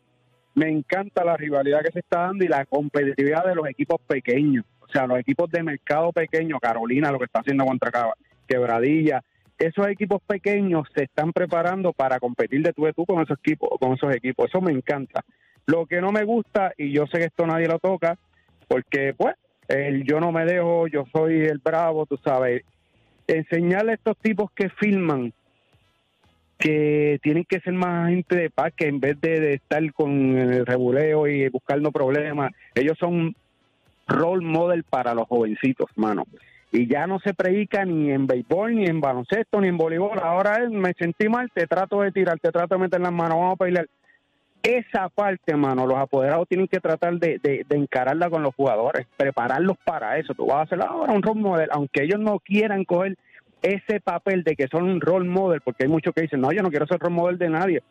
me 0.53 0.69
encanta 0.69 1.23
la 1.25 1.35
rivalidad 1.35 1.81
que 1.81 1.91
se 1.91 1.99
está 1.99 2.19
dando 2.27 2.45
y 2.45 2.47
la 2.47 2.65
competitividad 2.65 3.43
de 3.45 3.55
los 3.55 3.67
equipos 3.67 3.99
pequeños. 4.05 4.65
O 4.93 4.95
sea, 4.95 5.07
los 5.07 5.17
equipos 5.17 5.49
de 5.49 5.63
mercado 5.63 6.11
pequeño, 6.11 6.59
Carolina, 6.59 7.11
lo 7.11 7.17
que 7.17 7.25
está 7.25 7.39
haciendo 7.39 7.65
contra 7.65 8.13
Quebradilla. 8.47 9.23
Esos 9.57 9.87
equipos 9.87 10.21
pequeños 10.21 10.87
se 10.95 11.05
están 11.05 11.33
preparando 11.33 11.93
para 11.93 12.19
competir 12.19 12.61
de 12.61 12.73
tú 12.73 12.85
a 12.85 12.93
tú 12.93 13.03
con 13.03 13.23
esos 13.23 13.39
equipos, 13.39 13.69
con 13.79 13.93
esos 13.93 14.13
equipos. 14.13 14.49
Eso 14.49 14.61
me 14.61 14.71
encanta. 14.71 15.25
Lo 15.65 15.87
que 15.87 15.99
no 15.99 16.11
me 16.11 16.23
gusta, 16.25 16.73
y 16.77 16.91
yo 16.91 17.07
sé 17.07 17.17
que 17.17 17.25
esto 17.25 17.47
nadie 17.47 17.67
lo 17.67 17.79
toca, 17.79 18.19
porque 18.67 19.15
pues 19.17 19.35
el 19.67 20.03
yo 20.03 20.19
no 20.19 20.31
me 20.31 20.45
dejo, 20.45 20.87
yo 20.87 21.05
soy 21.11 21.41
el 21.41 21.57
bravo, 21.57 22.05
tú 22.05 22.17
sabes. 22.17 22.63
Enseñarle 23.25 23.93
a 23.93 23.95
estos 23.95 24.17
tipos 24.17 24.51
que 24.51 24.69
filman 24.69 25.33
que 26.59 27.19
tienen 27.23 27.45
que 27.45 27.61
ser 27.61 27.73
más 27.73 28.09
gente 28.09 28.35
de 28.35 28.51
paz, 28.51 28.73
que 28.75 28.87
en 28.87 28.99
vez 28.99 29.19
de, 29.21 29.39
de 29.39 29.53
estar 29.55 29.81
con 29.93 30.37
el 30.37 30.67
rebuleo 30.67 31.25
y 31.25 31.49
buscando 31.49 31.91
problemas, 31.91 32.51
ellos 32.75 32.95
son 32.99 33.35
role 34.07 34.45
model 34.45 34.83
para 34.83 35.13
los 35.13 35.27
jovencitos, 35.27 35.89
mano. 35.95 36.25
Y 36.71 36.87
ya 36.87 37.05
no 37.05 37.19
se 37.19 37.33
predica 37.35 37.85
ni 37.85 38.11
en 38.11 38.25
béisbol, 38.25 38.75
ni 38.75 38.85
en 38.85 38.99
baloncesto, 38.99 39.61
ni 39.61 39.67
en 39.67 39.77
voleibol. 39.77 40.17
Ahora 40.19 40.63
es, 40.63 40.71
me 40.71 40.93
sentí 40.93 41.29
mal, 41.29 41.51
te 41.53 41.67
trato 41.67 42.01
de 42.01 42.11
tirar, 42.11 42.39
te 42.39 42.51
trato 42.51 42.75
de 42.75 42.81
meter 42.81 42.99
las 42.99 43.11
manos, 43.11 43.37
vamos 43.37 43.53
a 43.53 43.63
pelear. 43.63 43.87
Esa 44.63 45.09
parte, 45.09 45.55
mano, 45.57 45.85
los 45.85 45.97
apoderados 45.97 46.47
tienen 46.47 46.67
que 46.69 46.79
tratar 46.79 47.15
de, 47.19 47.37
de- 47.43 47.65
de 47.67 47.75
encararla 47.77 48.29
con 48.29 48.41
los 48.43 48.55
jugadores, 48.55 49.05
prepararlos 49.17 49.77
para 49.83 50.17
eso. 50.17 50.33
Tú 50.33 50.45
vas 50.45 50.59
a 50.59 50.61
hacer 50.61 50.81
ahora 50.81 51.11
un 51.13 51.21
role 51.21 51.41
model, 51.41 51.69
aunque 51.73 52.03
ellos 52.03 52.19
no 52.19 52.39
quieran 52.39 52.85
coger 52.85 53.17
ese 53.61 53.99
papel 53.99 54.43
de 54.43 54.55
que 54.55 54.67
son 54.67 54.83
un 54.83 55.01
role 55.01 55.27
model, 55.29 55.59
porque 55.61 55.83
hay 55.83 55.89
muchos 55.89 56.13
que 56.13 56.21
dicen, 56.21 56.39
no, 56.41 56.51
yo 56.53 56.63
no 56.63 56.69
quiero 56.69 56.87
ser 56.87 56.97
role 56.99 57.13
model 57.13 57.37
de 57.37 57.49
nadie. 57.49 57.83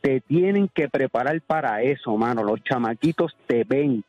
Te 0.00 0.20
tienen 0.20 0.68
que 0.74 0.88
preparar 0.88 1.40
para 1.42 1.82
eso, 1.82 2.16
mano. 2.16 2.42
Los 2.42 2.62
chamaquitos 2.64 3.36
te 3.46 3.62
ven, 3.64 4.02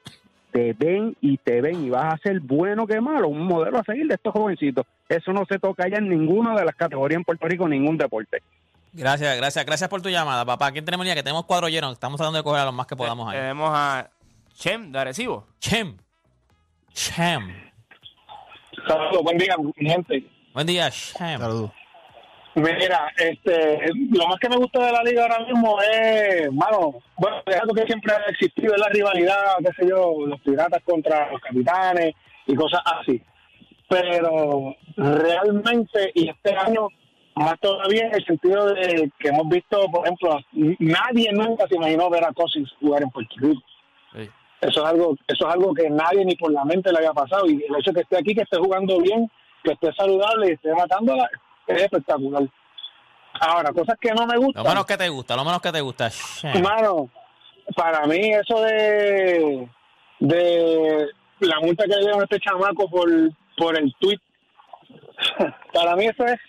te 0.51 0.73
ven 0.73 1.15
y 1.21 1.37
te 1.37 1.61
ven 1.61 1.85
y 1.85 1.89
vas 1.89 2.13
a 2.13 2.17
ser 2.17 2.39
bueno 2.39 2.85
que 2.85 2.99
malo, 3.01 3.27
un 3.27 3.45
modelo 3.45 3.79
a 3.79 3.83
seguir 3.83 4.07
de 4.07 4.15
estos 4.15 4.33
jovencitos. 4.33 4.85
Eso 5.09 5.33
no 5.33 5.45
se 5.45 5.59
toca 5.59 5.87
ya 5.87 5.97
en 5.97 6.09
ninguna 6.09 6.55
de 6.55 6.65
las 6.65 6.75
categorías 6.75 7.17
en 7.17 7.23
Puerto 7.23 7.47
Rico, 7.47 7.67
ningún 7.67 7.97
deporte. 7.97 8.41
Gracias, 8.93 9.37
gracias, 9.37 9.65
gracias 9.65 9.89
por 9.89 10.01
tu 10.01 10.09
llamada, 10.09 10.45
papá. 10.45 10.71
¿Quién 10.71 10.83
tenemos 10.83 11.07
ya? 11.07 11.15
Que 11.15 11.23
tenemos 11.23 11.45
cuadro 11.45 11.69
lleno. 11.69 11.91
Estamos 11.91 12.17
tratando 12.17 12.37
de 12.37 12.43
coger 12.43 12.61
a 12.61 12.65
los 12.65 12.73
más 12.73 12.87
que 12.87 12.95
podamos 12.95 13.29
ahí. 13.29 13.39
Tenemos 13.39 13.69
a 13.73 14.09
Chem 14.53 14.91
de 14.91 14.99
Arecibo. 14.99 15.47
Chem. 15.59 15.95
Chem. 16.93 17.71
Saludos, 18.87 19.23
buen 19.23 19.37
día, 19.37 19.55
mi 19.57 19.89
gente. 19.89 20.25
Buen 20.53 20.67
día, 20.67 20.89
Chem. 20.91 21.39
Saludos. 21.39 21.71
Mira, 22.55 23.11
este, 23.17 23.79
lo 24.11 24.27
más 24.27 24.37
que 24.39 24.49
me 24.49 24.57
gusta 24.57 24.85
de 24.85 24.91
la 24.91 25.03
liga 25.03 25.23
ahora 25.23 25.45
mismo 25.45 25.77
es, 25.81 26.51
mano, 26.51 27.01
bueno, 27.17 27.37
es 27.45 27.55
algo 27.55 27.73
que 27.73 27.85
siempre 27.85 28.13
ha 28.13 28.29
existido, 28.29 28.75
la 28.75 28.89
rivalidad, 28.89 29.57
qué 29.59 29.71
sé 29.77 29.89
yo, 29.89 30.25
los 30.27 30.39
piratas 30.41 30.83
contra 30.83 31.31
los 31.31 31.39
capitanes 31.39 32.13
y 32.47 32.55
cosas 32.55 32.81
así. 32.85 33.21
Pero 33.87 34.75
realmente, 34.97 36.11
y 36.13 36.29
este 36.29 36.53
año 36.53 36.89
más 37.35 37.57
todavía 37.61 38.07
en 38.07 38.15
el 38.15 38.25
sentido 38.25 38.73
de 38.73 39.09
que 39.17 39.29
hemos 39.29 39.47
visto, 39.47 39.85
por 39.89 40.05
ejemplo, 40.05 40.39
nadie 40.79 41.31
nunca 41.31 41.67
se 41.67 41.75
imaginó 41.75 42.09
ver 42.09 42.25
a 42.25 42.33
Cousins 42.33 42.69
jugar 42.81 43.03
en 43.03 43.09
Puerto 43.11 43.35
Rico. 43.37 43.61
Sí. 44.13 44.29
Eso 44.59 44.83
es 44.83 44.89
algo, 44.89 45.15
eso 45.27 45.47
es 45.47 45.53
algo 45.53 45.73
que 45.73 45.89
nadie 45.89 46.25
ni 46.25 46.35
por 46.35 46.51
la 46.51 46.65
mente 46.65 46.91
le 46.91 46.97
había 46.97 47.13
pasado. 47.13 47.47
Y 47.47 47.63
el 47.63 47.75
hecho 47.79 47.91
de 47.91 47.93
que 47.93 48.01
esté 48.01 48.17
aquí, 48.17 48.35
que 48.35 48.41
esté 48.41 48.57
jugando 48.57 48.99
bien, 48.99 49.31
que 49.63 49.71
esté 49.71 49.93
saludable 49.93 50.49
y 50.49 50.51
esté 50.51 50.73
matándola, 50.73 51.29
es 51.73 51.83
espectacular. 51.83 52.43
Ahora, 53.39 53.71
cosas 53.71 53.95
que 53.99 54.11
no 54.11 54.25
me 54.27 54.35
Lo 54.35 54.41
gustan. 54.41 54.63
menos 54.63 54.85
que 54.85 54.97
te 54.97 55.09
gusta, 55.09 55.35
lo 55.35 55.45
menos 55.45 55.61
que 55.61 55.71
te 55.71 55.81
gusta. 55.81 56.09
Mano, 56.61 57.09
para 57.75 58.05
mí 58.05 58.31
eso 58.31 58.61
de 58.61 59.67
de 60.19 61.07
la 61.39 61.59
multa 61.61 61.85
que 61.85 61.95
le 61.95 62.01
dieron 62.01 62.21
a 62.21 62.23
este 62.25 62.39
chamaco 62.39 62.87
por, 62.89 63.09
por 63.57 63.77
el 63.77 63.91
tweet, 63.99 64.19
para 65.73 65.95
mí 65.95 66.05
eso 66.05 66.25
es, 66.25 66.39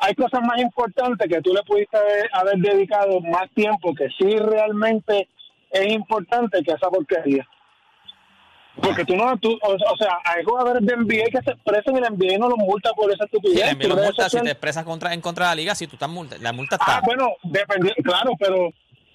hay 0.00 0.14
cosas 0.14 0.40
más 0.42 0.60
importantes 0.60 1.28
que 1.28 1.40
tú 1.40 1.54
le 1.54 1.62
pudiste 1.62 1.96
haber, 1.96 2.28
haber 2.32 2.56
dedicado 2.56 3.20
más 3.20 3.48
tiempo, 3.54 3.94
que 3.94 4.08
sí 4.18 4.36
realmente 4.38 5.28
es 5.70 5.92
importante 5.92 6.62
que 6.64 6.72
esa 6.72 6.88
porquería. 6.90 7.46
Porque 8.82 9.04
tú 9.04 9.16
no, 9.16 9.36
tú, 9.38 9.58
o, 9.62 9.72
o 9.72 9.96
sea, 9.96 10.18
hay 10.24 10.44
jugadores 10.44 10.84
de 10.86 10.96
NBA 10.96 11.24
que 11.32 11.42
se 11.44 11.50
expresan 11.50 11.96
y 11.96 11.98
el 11.98 12.04
NBA 12.14 12.38
no 12.38 12.48
los 12.48 12.58
multa 12.58 12.92
por 12.94 13.10
esa 13.10 13.24
Sí, 13.24 13.30
estupidez. 13.36 13.78
Tus 13.78 13.88
los 13.88 13.96
redes 13.96 14.06
multas 14.08 14.32
si 14.32 14.40
te 14.40 14.50
expresas 14.50 14.84
contra, 14.84 15.12
en 15.12 15.20
contra 15.20 15.46
de 15.46 15.50
la 15.50 15.54
liga, 15.56 15.74
si 15.74 15.86
tú 15.86 15.96
estás 15.96 16.08
multa, 16.08 16.36
la 16.40 16.52
multa 16.52 16.76
Ah, 16.80 16.84
está. 16.96 17.00
bueno, 17.04 17.28
dependiendo, 17.42 18.02
claro, 18.02 18.32
pero 18.38 18.70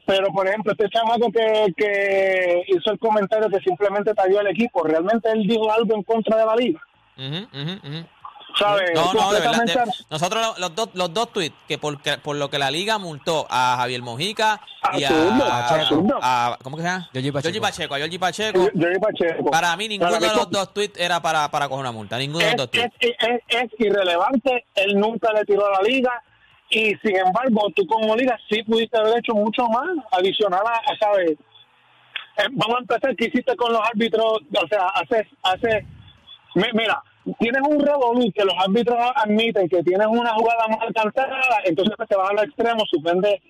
pero 0.08 0.28
por 0.28 0.48
ejemplo, 0.48 0.72
este 0.74 0.88
chamaco 0.90 1.32
que, 1.32 1.74
que 1.76 2.64
hizo 2.68 2.92
el 2.92 3.00
comentario 3.00 3.50
que 3.50 3.60
simplemente 3.62 4.14
talló 4.14 4.40
al 4.40 4.48
equipo, 4.48 4.84
¿realmente 4.84 5.32
él 5.32 5.48
dijo 5.48 5.72
algo 5.72 5.96
en 5.96 6.04
contra 6.04 6.38
de 6.38 6.46
la 6.46 6.56
liga? 6.56 6.80
Ujú, 7.18 7.48
ujú, 7.60 7.72
ujú. 7.88 8.06
¿Sabes? 8.58 8.92
No, 8.96 9.14
no, 9.14 9.34
de 9.34 9.40
verdad. 9.42 9.64
De- 9.66 9.92
nosotros 10.10 10.42
lo- 10.42 10.60
los, 10.60 10.76
dos, 10.76 10.90
los 10.94 11.14
dos 11.14 11.32
tweets 11.34 11.56
que 11.68 11.78
por, 11.78 12.02
que 12.02 12.18
por 12.20 12.38
lo 12.38 12.50
que 12.50 12.58
la 12.58 12.72
liga 12.72 12.98
multó 12.98 13.46
a 13.50 13.76
Javier 13.80 14.02
Mojica 14.02 14.62
y 14.94 15.04
a, 15.04 15.10
Absurdo, 15.10 16.18
a- 16.22 16.58
¿cómo 16.64 16.78
que 16.78 16.84
se 16.84 16.88
llama? 16.90 17.10
Georgie 17.12 17.32
Pacheco. 17.34 17.62
Pacheco. 17.62 17.96
A 17.96 19.00
Pacheco. 19.00 19.52
Para 19.52 19.76
mí 19.76 19.88
ninguno 19.90 20.12
Para 20.12 20.28
de 20.30 20.36
los 20.36 20.50
dos 20.50 20.74
tweets 20.74 20.98
era 21.00 21.22
para, 21.22 21.50
para 21.52 21.68
coger 21.68 21.82
una 21.82 21.92
multa. 21.92 22.18
Ninguno 22.18 22.46
de 22.46 22.52
los 22.52 22.58
dos 22.58 22.72
tweets. 22.72 22.96
es, 23.00 23.12
es, 23.20 23.42
es 23.50 23.72
irrelevante, 23.80 24.66
él 24.76 24.98
nunca 25.00 25.34
le 25.34 25.44
tiró 25.44 25.68
a 25.68 25.72
la 25.72 25.82
liga 25.82 26.24
y 26.70 26.96
sin 27.04 27.16
embargo 27.18 27.68
tú 27.76 27.86
como 27.88 28.16
liga 28.16 28.38
sí 28.50 28.64
pudiste 28.64 28.98
haber 28.98 29.20
hecho 29.20 29.34
mucho 29.34 29.68
más 29.68 29.90
adicional 30.12 30.64
a, 30.66 30.78
a, 30.92 30.98
¿sabes? 30.98 31.32
Eh, 32.38 32.44
vamos 32.52 32.78
a 32.78 32.80
empezar, 32.80 33.16
¿qué 33.16 33.26
hiciste 33.26 33.56
con 33.56 33.72
los 33.74 33.82
árbitros? 33.82 34.40
O 34.54 34.68
sea, 34.70 34.88
hace, 34.96 35.28
hace 35.44 35.86
mi- 36.56 36.72
mira, 36.74 37.02
tienes 37.40 37.62
un 37.68 37.80
revolú 37.80 38.32
que 38.34 38.44
los 38.46 38.54
árbitros 38.58 38.98
admiten 39.16 39.68
que 39.70 39.82
tienes 39.84 40.08
una 40.08 40.34
jugada 40.34 40.68
mal 40.68 40.94
cantada, 40.94 41.40
entonces 41.64 41.94
pues, 41.98 42.10
te 42.10 42.16
vas 42.16 42.30
al 42.30 42.40
extremo, 42.46 42.84
suspende, 42.90 43.42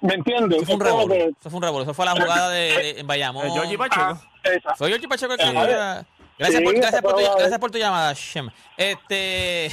¿me 0.00 0.14
entiendes? 0.14 0.58
Eso 0.62 0.66
fue 0.66 0.74
un 0.76 0.80
revolú. 0.80 1.08
que- 1.14 1.24
Eso 1.40 1.50
fue 1.50 1.56
un 1.56 1.62
revolú. 1.62 1.82
Eso 1.84 1.94
fue 1.94 2.04
la 2.04 2.12
jugada 2.12 2.50
de, 2.50 2.58
de- 2.60 3.00
en 3.00 3.06
Bayamón. 3.06 3.46
Eh, 3.46 3.50
Georgie 3.52 3.78
Pacheco. 3.78 4.04
Ah, 4.06 4.20
esa. 4.44 4.74
Fue 4.76 4.88
Georgie 4.88 5.08
Pacheco 5.08 5.32
el 5.32 5.38
que 5.38 5.44
Eh, 5.44 6.04
Gracias, 6.36 6.58
sí, 6.58 6.64
por, 6.64 6.74
gracias, 6.74 6.92
esa 6.94 7.02
por 7.02 7.14
tu, 7.14 7.38
gracias 7.38 7.58
por 7.60 7.70
tu 7.70 7.78
llamada, 7.78 8.12
Shem. 8.14 8.50
Este. 8.76 9.70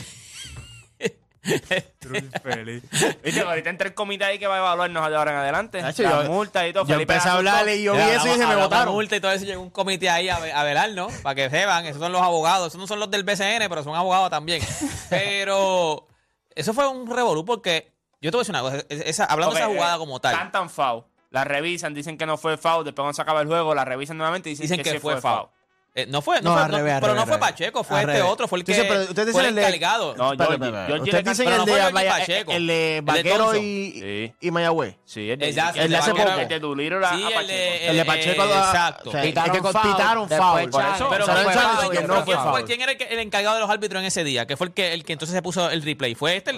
Viste, 3.24 3.42
ahorita 3.42 3.70
entra 3.70 3.88
el 3.88 3.94
comité 3.94 4.26
ahí 4.26 4.40
que 4.40 4.48
va 4.48 4.56
a 4.56 4.60
evaluarnos 4.60 5.10
de 5.10 5.16
ahora 5.16 5.32
en 5.32 5.38
adelante. 5.38 5.82
Nacho, 5.82 6.04
las 6.04 6.26
yo- 6.26 6.32
multas 6.32 6.68
y 6.70 6.74
todo. 6.74 6.84
Yo 6.86 6.94
Felipe 6.96 7.14
empecé 7.14 7.30
a 7.30 7.34
hablarle 7.34 7.76
y 7.78 7.84
yo 7.84 7.94
vi 7.94 8.00
eso 8.02 8.28
y 8.28 8.38
se 8.38 8.46
me 8.46 8.56
votaron. 8.56 8.94
multa 8.94 9.16
y 9.16 9.20
todo 9.20 9.32
eso. 9.32 9.46
Llegó 9.46 9.62
un 9.62 9.70
comité 9.70 10.10
ahí 10.10 10.30
a, 10.30 10.36
a 10.38 10.64
velar, 10.64 10.92
¿no? 10.92 11.08
Para 11.24 11.36
que 11.36 11.50
sepan. 11.50 11.86
Esos 11.86 12.00
son 12.02 12.12
los 12.12 12.22
abogados. 12.22 12.68
Esos 12.68 12.80
no 12.80 12.88
son 12.88 13.00
los 13.00 13.10
del 13.10 13.24
BCN, 13.24 13.68
pero 13.70 13.84
son 13.84 13.96
abogados 13.96 14.30
también. 14.30 14.62
Pero 15.10 16.08
eso 16.56 16.74
fue 16.74 16.88
un 16.88 17.10
revolú 17.10 17.46
porque 17.46 17.92
yo 18.22 18.32
te 18.32 18.38
voy 18.38 18.42
a 18.42 18.44
decir 18.44 18.56
una 18.56 18.62
cosa. 18.62 18.78
es- 18.90 19.02
esa- 19.08 19.26
hablando 19.26 19.56
de 19.56 19.62
esa 19.62 19.70
eh, 19.72 19.74
jugada 19.74 19.98
como 19.98 20.20
tal, 20.20 20.36
Cantan 20.36 20.70
foul. 20.70 21.04
La 21.32 21.44
revisan, 21.46 21.94
dicen 21.94 22.18
que 22.18 22.26
no 22.26 22.38
fue 22.38 22.58
foul. 22.58 22.84
Después 22.84 23.04
cuando 23.04 23.14
se 23.14 23.22
acaba 23.22 23.42
el 23.42 23.48
juego, 23.48 23.74
la 23.74 23.86
revisan 23.86 24.18
nuevamente 24.18 24.50
y 24.50 24.54
dicen, 24.54 24.66
dicen 24.66 24.84
que, 24.84 24.92
sí 24.92 25.00
fue 25.00 25.20
foul. 25.22 25.48
Eh, 25.94 26.06
no 26.08 26.22
fue, 26.22 26.42
no, 26.42 26.52
No, 26.52 26.56
fue, 26.56 26.64
al 26.64 26.72
no, 26.72 26.78
revés, 26.78 26.94
al 26.94 27.02
pero 27.02 27.14
revés, 27.14 27.28
no 27.28 27.32
fue. 27.34 27.40
Pacheco, 27.40 27.84
fue 27.84 28.00
este 28.00 28.14
revés. 28.14 28.24
otro, 28.26 28.48
fue 28.48 28.60
el 28.60 28.64
que 28.64 28.72
ustedes 29.10 29.32
fue 29.34 29.46
el 29.50 29.58
encargado. 29.58 30.16
No, 30.16 30.32
Georgie- 30.32 30.86
Georgie 30.88 31.04
Ustedes 31.04 31.26
dicen 31.26 31.46
Pero 31.46 31.52
el 31.52 31.58
no 31.58 31.66
de, 31.66 31.72
Georgie 31.82 32.10
Pacheco. 32.10 32.52
el 32.54 32.68
de 32.68 33.02
Vaquero 33.04 33.56
y, 33.58 33.92
Sí. 33.92 34.34
y 34.40 34.52
Mayagüez. 34.52 34.96
Sí, 35.04 35.30
el 35.32 35.40
de, 35.40 35.50
Exacto, 35.50 35.82
el 35.82 35.90
de 35.92 35.98
hace 35.98 36.12
poco. 36.12 36.22
El 36.22 36.28
de 36.28 36.32
a- 36.34 36.38
Sí, 36.38 36.46
el 36.48 37.34
Pacheco. 37.34 37.48
de, 37.48 37.88
El 37.90 37.98
de 37.98 38.06
Pacheco. 38.06 38.44
exacto. 38.46 39.10
o 39.10 39.12
sea, 39.12 39.22
Pitaron 39.22 39.56
es 39.58 39.62
que 39.62 39.68
foul, 39.68 39.92
pitaron 39.92 40.30
foul. 40.30 40.70
Por 40.70 40.82
eso, 40.82 41.10
Pero 41.10 42.66
¿quién 42.66 42.82
era 42.82 42.92
el, 42.94 43.20
encargado 43.20 43.56
de 43.56 43.62
los 43.62 43.70
árbitros 43.70 44.00
en 44.00 44.06
ese 44.08 44.24
día? 44.24 44.48
Que 44.48 44.56
fue 44.56 44.68
el 44.68 44.74
que, 44.74 44.94
el 44.94 45.04
que 45.04 45.12
entonces 45.12 45.36
se 45.36 45.42
puso 45.42 45.70
el 45.70 45.82
replay. 45.82 46.16
¿Fue 46.16 46.38
este? 46.38 46.52
El, 46.52 46.58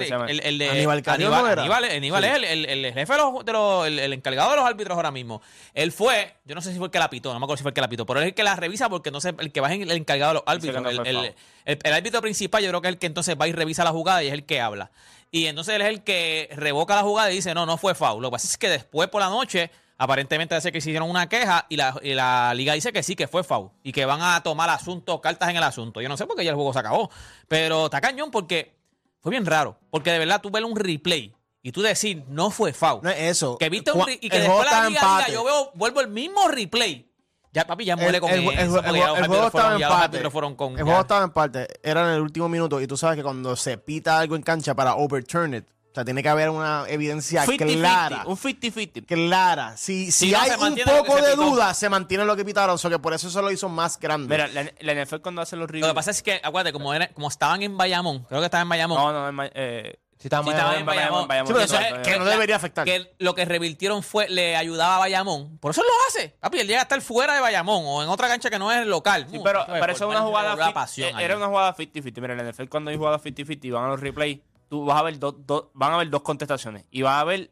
de- 0.59 0.69
Aníbal. 0.69 1.01
Aníbal, 1.07 2.23
es 2.23 2.33
el, 2.35 2.93
jefe 2.93 3.13
de 3.13 3.51
los, 3.51 3.87
el, 3.87 4.13
encargado 4.13 4.51
de 4.51 4.57
los 4.57 4.65
árbitros 4.65 4.95
ahora 4.95 5.09
mismo. 5.09 5.41
Él 5.73 5.91
fue, 5.91 6.35
yo 6.45 6.53
no 6.53 6.61
sé 6.61 6.71
si 6.71 6.77
fue 6.77 6.85
el 6.85 6.91
que 6.91 6.99
la 6.99 7.09
pitó, 7.09 7.33
no 7.33 7.39
me 7.39 7.45
acuerdo 7.45 7.57
si 7.57 7.63
fue 7.63 7.69
el 7.71 7.73
que 7.73 7.81
la 7.81 7.89
pitó, 7.89 8.05
pero 8.05 8.19
él 8.19 8.25
es 8.25 8.29
el 8.29 8.35
que 8.35 8.43
la 8.43 8.55
revisa 8.55 8.89
porque 8.89 9.09
no 9.09 9.22
el 9.25 9.51
que 9.51 9.61
va 9.61 9.73
es 9.73 9.81
el 9.81 9.91
encargado 9.91 10.31
de 10.31 10.33
los 10.35 10.43
árbitros. 10.45 10.77
El, 10.77 10.95
fue 10.95 11.09
el- 11.09 11.15
foul. 11.15 11.35
el- 11.65 11.79
el 11.83 11.93
árbitro 11.93 12.21
principal 12.21 12.63
yo 12.63 12.69
creo 12.69 12.81
que 12.81 12.87
es 12.89 12.93
el 12.93 12.99
que 12.99 13.07
entonces 13.07 13.35
va 13.39 13.47
y 13.47 13.51
revisa 13.53 13.83
la 13.83 13.91
jugada 13.91 14.23
y 14.23 14.27
es 14.27 14.33
el 14.33 14.45
que 14.45 14.61
habla. 14.61 14.91
Y 15.31 15.47
entonces 15.47 15.75
él 15.75 15.81
es 15.81 15.87
el 15.89 16.03
que 16.03 16.49
revoca 16.55 16.95
la 16.95 17.01
jugada 17.01 17.31
y 17.31 17.35
dice, 17.35 17.53
no, 17.53 17.65
no 17.65 17.77
fue 17.77 17.95
foul. 17.95 18.21
Lo 18.21 18.29
que 18.29 18.33
pasa 18.33 18.47
es 18.47 18.57
que 18.57 18.69
después 18.69 19.09
por 19.09 19.21
la 19.21 19.29
noche, 19.29 19.71
aparentemente 19.97 20.53
hace 20.55 20.71
que 20.71 20.79
se 20.81 20.89
hicieron 20.91 21.09
una 21.09 21.27
queja 21.29 21.65
y 21.69 21.75
la, 21.77 21.99
y 22.03 22.13
la 22.13 22.53
liga 22.53 22.73
dice 22.73 22.91
que 22.93 23.01
sí, 23.01 23.15
que 23.15 23.27
fue 23.27 23.43
foul. 23.43 23.71
Y 23.83 23.91
que 23.93 24.05
van 24.05 24.21
a 24.21 24.43
tomar 24.43 24.69
asuntos, 24.69 25.19
cartas 25.21 25.49
en 25.49 25.55
el 25.57 25.63
asunto. 25.63 26.01
Yo 26.01 26.09
no 26.09 26.17
sé 26.17 26.27
por 26.27 26.35
qué 26.35 26.43
ya 26.43 26.51
el 26.51 26.55
juego 26.55 26.71
se 26.73 26.79
acabó. 26.79 27.09
Pero 27.47 27.85
está 27.85 27.99
cañón 28.01 28.29
porque 28.29 28.75
fue 29.21 29.31
bien 29.31 29.45
raro. 29.45 29.79
Porque 29.89 30.11
de 30.11 30.19
verdad 30.19 30.39
tú 30.41 30.51
ves 30.51 30.63
un 30.63 30.75
replay 30.75 31.33
y 31.63 31.71
tú 31.71 31.81
decir, 31.81 32.23
no 32.27 32.51
fue 32.51 32.73
foul. 32.73 32.99
No 33.01 33.09
es 33.09 33.19
eso. 33.19 33.57
que 33.57 33.69
viste 33.69 33.91
un 33.91 34.05
y 34.21 34.29
que 34.29 34.39
después 34.39 34.69
la 34.69 34.89
liga 34.89 35.01
diga, 35.01 35.29
yo 35.29 35.43
veo, 35.45 35.71
vuelvo 35.73 36.01
el 36.01 36.09
mismo 36.09 36.47
replay. 36.47 37.09
Ya, 37.53 37.65
papi, 37.67 37.85
ya 37.85 37.95
muere 37.95 38.15
El- 38.17 38.21
con 38.21 38.31
el- 38.31 38.39
eso. 38.39 38.51
el- 38.51 38.57
el- 38.59 38.69
porque 38.71 38.89
el- 38.89 38.95
ya 38.95 39.07
los 39.07 39.17
el 39.19 39.27
juego 39.27 39.47
estaba 39.47 39.75
en 40.05 40.31
fueron 40.31 40.55
con. 40.55 40.71
El 40.73 40.77
ya. 40.79 40.83
juego 40.85 41.01
estaba 41.01 41.23
en 41.23 41.31
parte. 41.31 41.67
Era 41.83 42.01
en 42.09 42.15
el 42.15 42.21
último 42.21 42.49
minuto. 42.49 42.81
Y 42.81 42.87
tú 42.87 42.97
sabes 42.97 43.15
que 43.17 43.23
cuando 43.23 43.55
se 43.55 43.77
pita 43.77 44.17
algo 44.19 44.35
en 44.35 44.41
cancha 44.41 44.73
para 44.73 44.95
overturn 44.95 45.53
it, 45.53 45.65
o 45.91 45.93
sea, 45.93 46.03
tiene 46.03 46.23
que 46.23 46.29
haber 46.29 46.49
una 46.49 46.85
evidencia 46.87 47.45
50-50, 47.45 47.75
clara. 47.77 48.23
Un 48.25 48.35
50-50. 48.37 49.05
Clara. 49.05 49.77
Si, 49.77 50.11
si 50.11 50.31
no, 50.31 50.39
hay 50.39 50.49
un 50.59 50.75
lo 50.75 50.85
poco 51.05 51.21
de 51.21 51.35
duda, 51.35 51.71
se 51.75 51.87
mantiene 51.89 52.25
lo 52.25 52.35
que 52.35 52.43
pitaron. 52.43 52.73
O 52.73 52.77
sea, 52.79 52.89
que 52.89 52.97
por 52.97 53.13
eso 53.13 53.29
se 53.29 53.39
lo 53.39 53.51
hizo 53.51 53.69
más 53.69 53.99
grande. 53.99 54.27
Mira, 54.35 54.47
la, 54.47 54.71
la 54.79 55.05
NFL 55.05 55.17
cuando 55.21 55.43
hace 55.43 55.55
los 55.55 55.67
Lo 55.67 55.73
reviews. 55.73 55.87
que 55.89 55.93
pasa 55.93 56.09
es 56.09 56.23
que, 56.23 56.41
acuérdate, 56.43 56.73
como, 56.73 56.91
era, 56.95 57.09
como 57.09 57.27
estaban 57.27 57.61
en 57.61 57.77
Bayamón, 57.77 58.23
creo 58.23 58.39
que 58.41 58.45
estaban 58.45 58.65
en 58.65 58.69
Bayamón. 58.69 58.97
No, 58.97 59.13
no, 59.25 59.31
ma- 59.31 59.49
eh, 59.53 59.99
Si 60.43 60.49
estaba 60.51 60.77
en 60.79 60.85
Bayamón, 60.85 61.27
Sí, 61.47 61.53
pero 61.53 61.65
eso 61.65 61.79
es 61.79 62.07
que 62.07 62.17
no 62.19 62.25
debería 62.25 62.55
afectar. 62.55 62.85
Que 62.85 63.13
lo 63.19 63.35
que 63.35 63.45
revirtieron 63.45 64.03
fue, 64.03 64.29
le 64.29 64.55
ayudaba 64.55 64.95
a 64.95 64.99
Bayamón. 64.99 65.57
Por 65.59 65.71
eso 65.71 65.81
lo 65.81 65.89
hace. 66.07 66.35
Papi, 66.39 66.59
él 66.59 66.67
llega 66.67 66.79
a 66.79 66.83
estar 66.83 67.01
fuera 67.01 67.33
de 67.35 67.41
Bayamón 67.41 67.83
o 67.85 68.03
en 68.03 68.09
otra 68.09 68.27
cancha 68.27 68.49
que 68.49 68.59
no 68.59 68.71
es 68.71 68.85
local. 68.87 69.27
Sí, 69.29 69.39
pero, 69.43 69.65
pero 69.67 69.85
eso 69.85 69.91
es 69.93 69.99
por 69.99 70.07
una 70.07 70.19
jugada. 70.27 70.55
fit- 70.55 70.73
eh, 71.03 71.11
era 71.25 71.37
una 71.37 71.47
jugada 71.47 71.75
50-50. 71.75 72.21
Mira, 72.21 72.33
en 72.33 72.39
el 72.39 72.47
NFL, 72.53 72.69
cuando 72.69 72.91
hay 72.91 72.97
jugadas 72.97 73.21
50-50 73.23 73.65
y 73.65 73.71
van 73.71 73.85
a 73.85 73.87
los 73.89 73.99
replays, 73.99 74.39
tú 74.69 74.85
vas 74.85 74.97
a 74.99 75.03
ver 75.03 75.19
dos, 75.19 75.35
dos- 75.45 75.65
van 75.73 75.93
a 75.93 75.97
ver 75.97 76.09
dos 76.09 76.21
contestaciones. 76.21 76.85
Y 76.91 77.01
vas 77.01 77.21
a 77.21 77.23
ver 77.25 77.51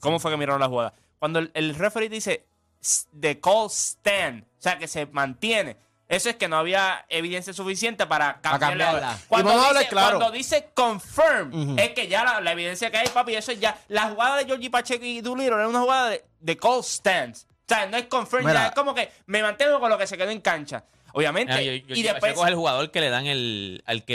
cómo 0.00 0.18
fue 0.18 0.30
que 0.30 0.36
miraron 0.36 0.60
la 0.60 0.68
jugada. 0.68 0.94
Cuando 1.18 1.38
el, 1.38 1.50
el 1.54 1.74
referee 1.74 2.08
dice 2.08 2.44
s- 2.80 3.06
the 3.20 3.40
call 3.40 3.66
stand, 3.70 4.42
o 4.44 4.62
sea, 4.62 4.78
que 4.78 4.88
se 4.88 5.06
mantiene. 5.06 5.76
Eso 6.12 6.28
es 6.28 6.36
que 6.36 6.46
no 6.46 6.56
había 6.58 7.06
evidencia 7.08 7.52
suficiente 7.54 8.06
para 8.06 8.40
cambiarla. 8.42 8.84
cambiarla. 8.86 9.18
Cuando, 9.28 9.48
Y 9.50 9.52
vamos 9.52 9.64
a 9.64 9.68
hablar 9.68 9.82
dice, 9.82 9.90
claro. 9.90 10.18
cuando 10.18 10.36
dice 10.36 10.68
confirm, 10.74 11.78
es 11.78 11.90
que 11.90 12.06
ya 12.08 12.22
la, 12.22 12.40
la 12.40 12.52
evidencia 12.52 12.90
que 12.90 12.98
hay, 12.98 13.08
papi, 13.08 13.34
eso 13.34 13.50
es 13.52 13.60
ya. 13.60 13.78
La 13.88 14.10
jugada 14.10 14.36
de 14.36 14.44
Georgie 14.44 14.68
Pacheco 14.70 15.04
y 15.04 15.20
Doolittle 15.22 15.54
era 15.56 15.68
una 15.68 15.80
jugada 15.80 16.10
de, 16.10 16.24
de 16.40 16.56
call 16.58 16.84
stands. 16.84 17.46
O 17.70 17.74
sea, 17.74 17.86
no 17.86 17.96
es 17.96 18.06
confirm, 18.06 18.44
Mira. 18.44 18.60
ya 18.60 18.66
es 18.68 18.74
como 18.74 18.94
que 18.94 19.10
me 19.26 19.40
mantengo 19.42 19.80
con 19.80 19.88
lo 19.88 19.96
que 19.96 20.06
se 20.06 20.18
quedó 20.18 20.30
en 20.30 20.40
cancha. 20.42 20.84
Obviamente. 21.14 21.52
Yo- 21.64 21.72
yo- 21.86 21.94
y 21.94 22.02
yo- 22.02 22.12
después. 22.12 22.32
Es 22.38 22.46
el 22.46 22.54
jugador 22.56 22.90
que 22.90 23.00
le 23.00 23.08
dan 23.10 23.26
el. 23.26 23.82
al 23.86 24.04
que 24.04 24.14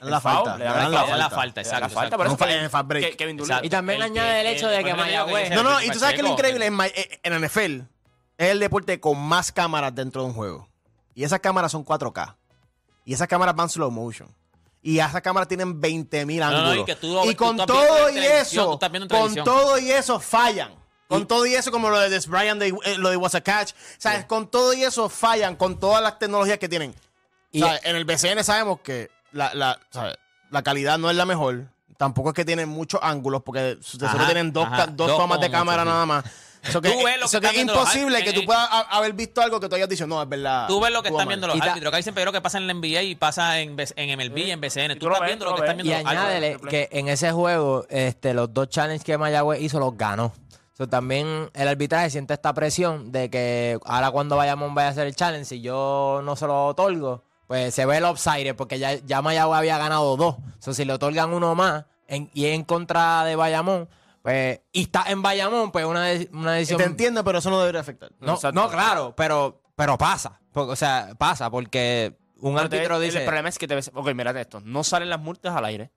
le. 0.00 0.08
La 0.10 0.20
falta. 0.20 0.52
le 0.56 0.64
Le 0.64 0.64
dan 0.70 0.92
la 0.92 1.00
la 1.06 1.06
le 1.12 1.16
la 1.18 1.30
falta. 1.30 1.62
Le 1.62 1.68
la 1.68 1.74
exacto. 1.76 1.94
falta, 1.94 2.16
por 2.16 2.26
eso 2.26 2.36
el. 2.44 2.50
Exacto. 3.42 3.66
Y 3.66 3.70
también 3.70 3.96
El 3.96 4.02
añade 4.02 4.40
el 4.42 4.46
hecho 4.48 4.68
de 4.68 4.84
que 4.84 4.94
Mayagüez- 4.94 5.50
No, 5.54 5.62
no, 5.64 5.82
y 5.82 5.90
tú 5.90 5.98
sabes 5.98 6.14
que 6.14 6.22
lo 6.22 6.28
increíble 6.30 6.66
en, 6.66 6.72
Ma- 6.74 6.86
eh, 6.86 7.20
en 7.24 7.32
NFL 7.44 7.82
es 8.38 8.48
el 8.50 8.60
deporte 8.60 9.00
con 9.00 9.18
más 9.18 9.50
cámaras 9.52 9.92
dentro 9.94 10.22
de 10.22 10.28
un 10.28 10.34
juego. 10.34 10.68
Y 11.14 11.24
esas 11.24 11.40
cámaras 11.40 11.72
son 11.72 11.84
4K. 11.84 12.36
Y 13.04 13.14
esas 13.14 13.28
cámaras 13.28 13.54
van 13.54 13.68
slow 13.68 13.90
motion. 13.90 14.28
Y 14.82 14.98
esas 14.98 15.20
cámaras 15.22 15.46
tienen 15.48 15.80
20.000 15.80 16.38
no, 16.40 16.46
ángulos. 16.46 16.78
y 16.78 16.84
que 16.84 16.96
tú 16.96 17.12
lo- 17.12 17.24
y 17.24 17.34
tú 17.34 17.44
con 17.44 17.56
todo 17.56 18.10
y 18.10 18.18
eso, 18.18 18.78
con 19.08 19.34
todo 19.44 19.78
y 19.78 19.90
eso 19.90 20.18
fallan. 20.20 20.72
Con 21.08 21.26
todo 21.26 21.44
y 21.46 21.54
eso, 21.54 21.70
como 21.70 21.90
lo 21.90 21.98
de 22.00 22.08
Des 22.08 22.26
Bryant, 22.26 22.58
de, 22.58 22.68
eh, 22.84 22.96
lo 22.96 23.10
de 23.10 23.16
Was 23.18 23.34
a 23.34 23.42
Catch. 23.42 23.72
¿Sabes? 23.98 24.24
Con 24.24 24.48
todo 24.48 24.72
y 24.72 24.82
eso 24.82 25.08
fallan, 25.10 25.56
con 25.56 25.78
todas 25.78 26.02
las 26.02 26.18
tecnologías 26.18 26.58
que 26.58 26.68
tienen. 26.70 26.94
Y- 27.50 27.60
¿Sabes? 27.60 27.80
En 27.84 27.96
el 27.96 28.04
BCN 28.06 28.42
sabemos 28.42 28.80
que 28.80 29.10
la, 29.32 29.52
la, 29.54 29.78
¿sabes? 29.90 30.14
la 30.50 30.62
calidad 30.62 30.98
no 30.98 31.10
es 31.10 31.16
la 31.16 31.26
mejor. 31.26 31.66
Tampoco 31.98 32.30
es 32.30 32.34
que 32.34 32.44
tienen 32.46 32.68
muchos 32.68 32.98
ángulos, 33.02 33.42
porque 33.42 33.60
de 33.76 34.06
Ajá, 34.06 34.24
tienen 34.24 34.52
dos, 34.52 34.66
ajá, 34.66 34.86
dos 34.86 35.06
dos 35.08 35.18
tomas 35.18 35.38
de 35.40 35.50
cámara 35.50 35.84
mucho, 35.84 35.92
nada 35.92 36.06
más. 36.06 36.24
Eso 36.62 36.80
que, 36.80 36.90
Tú 36.90 37.02
ves 37.04 37.18
lo 37.18 37.26
eso 37.26 37.40
que 37.40 37.40
que 37.40 37.46
están 37.46 37.50
es 37.50 37.54
viendo 37.56 37.74
los 37.74 37.82
imposible 37.82 38.22
que 38.22 38.30
en- 38.30 38.34
tú 38.36 38.44
puedas 38.44 38.68
haber 38.90 39.12
visto 39.14 39.42
algo 39.42 39.58
que 39.58 39.68
tú 39.68 39.74
hayas 39.74 39.88
dicho, 39.88 40.06
no, 40.06 40.22
es 40.22 40.28
verdad. 40.28 40.66
Tú 40.68 40.80
ves 40.80 40.92
lo 40.92 41.02
que 41.02 41.08
están 41.08 41.26
mal". 41.26 41.28
viendo 41.28 41.46
los 41.48 41.60
árbitros. 41.60 41.88
Acá 41.88 41.96
dicen 41.96 42.14
pero 42.14 42.30
que 42.32 42.40
pasa 42.40 42.58
en 42.58 42.66
la 42.68 42.72
NBA 42.74 43.02
y 43.02 43.14
pasa 43.16 43.58
en, 43.60 43.74
B- 43.74 43.88
en 43.96 44.16
MLB 44.18 44.38
y 44.38 44.50
en 44.52 44.60
BCN. 44.60 44.94
Tú 44.94 45.00
tú 45.00 45.06
estás 45.08 45.20
ves, 45.20 45.26
viendo 45.28 45.44
lo 45.46 45.50
lo 45.50 45.56
que 45.56 45.62
están 45.62 45.76
ves. 45.78 45.86
Y 45.86 45.88
viendo 45.88 46.04
los 46.04 46.18
árbitros. 46.18 46.34
añádele 46.34 46.58
que 46.70 46.88
en 46.92 47.08
ese 47.08 47.32
juego, 47.32 47.84
este, 47.90 48.32
los 48.32 48.54
dos 48.54 48.68
challenges 48.68 49.02
que 49.04 49.18
Mayagüez 49.18 49.60
hizo 49.60 49.80
los 49.80 49.96
ganó. 49.96 50.32
So, 50.78 50.88
también 50.88 51.50
el 51.52 51.68
arbitraje 51.68 52.10
siente 52.10 52.32
esta 52.34 52.54
presión 52.54 53.10
de 53.12 53.28
que 53.28 53.78
ahora 53.84 54.10
cuando 54.10 54.36
Bayamón 54.36 54.74
vaya 54.74 54.88
a 54.88 54.90
hacer 54.92 55.06
el 55.06 55.14
challenge, 55.16 55.44
si 55.44 55.60
yo 55.60 56.20
no 56.24 56.34
se 56.36 56.46
lo 56.46 56.66
otorgo, 56.66 57.24
pues 57.48 57.74
se 57.74 57.84
ve 57.86 57.98
el 57.98 58.04
offside 58.04 58.54
porque 58.54 58.78
ya, 58.78 58.94
ya 58.94 59.20
Mayagüez 59.20 59.58
había 59.58 59.78
ganado 59.78 60.16
dos. 60.16 60.36
So, 60.60 60.72
si 60.72 60.84
le 60.84 60.92
otorgan 60.94 61.34
uno 61.34 61.54
más 61.56 61.84
en- 62.08 62.30
y 62.32 62.46
es 62.46 62.54
en 62.54 62.62
contra 62.64 63.24
de 63.24 63.36
Bayamón, 63.36 63.88
pues, 64.22 64.60
y 64.72 64.82
está 64.82 65.04
en 65.08 65.20
Bayamón, 65.20 65.72
pues 65.72 65.84
una, 65.84 66.08
una 66.32 66.52
decisión... 66.52 66.78
Te 66.78 66.84
entiendo, 66.84 67.24
pero 67.24 67.38
eso 67.38 67.50
no 67.50 67.60
debería 67.60 67.80
afectar. 67.80 68.10
No, 68.20 68.38
no, 68.52 68.68
claro, 68.68 69.14
pero, 69.16 69.62
pero 69.74 69.98
pasa. 69.98 70.40
Porque, 70.52 70.72
o 70.72 70.76
sea, 70.76 71.10
pasa 71.18 71.50
porque 71.50 72.16
un 72.36 72.54
Pero 72.54 72.66
árbitro 72.66 73.00
dice... 73.00 73.18
El 73.18 73.24
problema 73.24 73.48
es 73.48 73.58
que 73.58 73.66
te 73.66 73.74
ves. 73.74 73.90
Ok, 73.94 74.12
mírate 74.14 74.40
esto. 74.40 74.60
No 74.60 74.84
salen 74.84 75.10
las 75.10 75.20
multas 75.20 75.54
al 75.56 75.64
aire. 75.64 75.90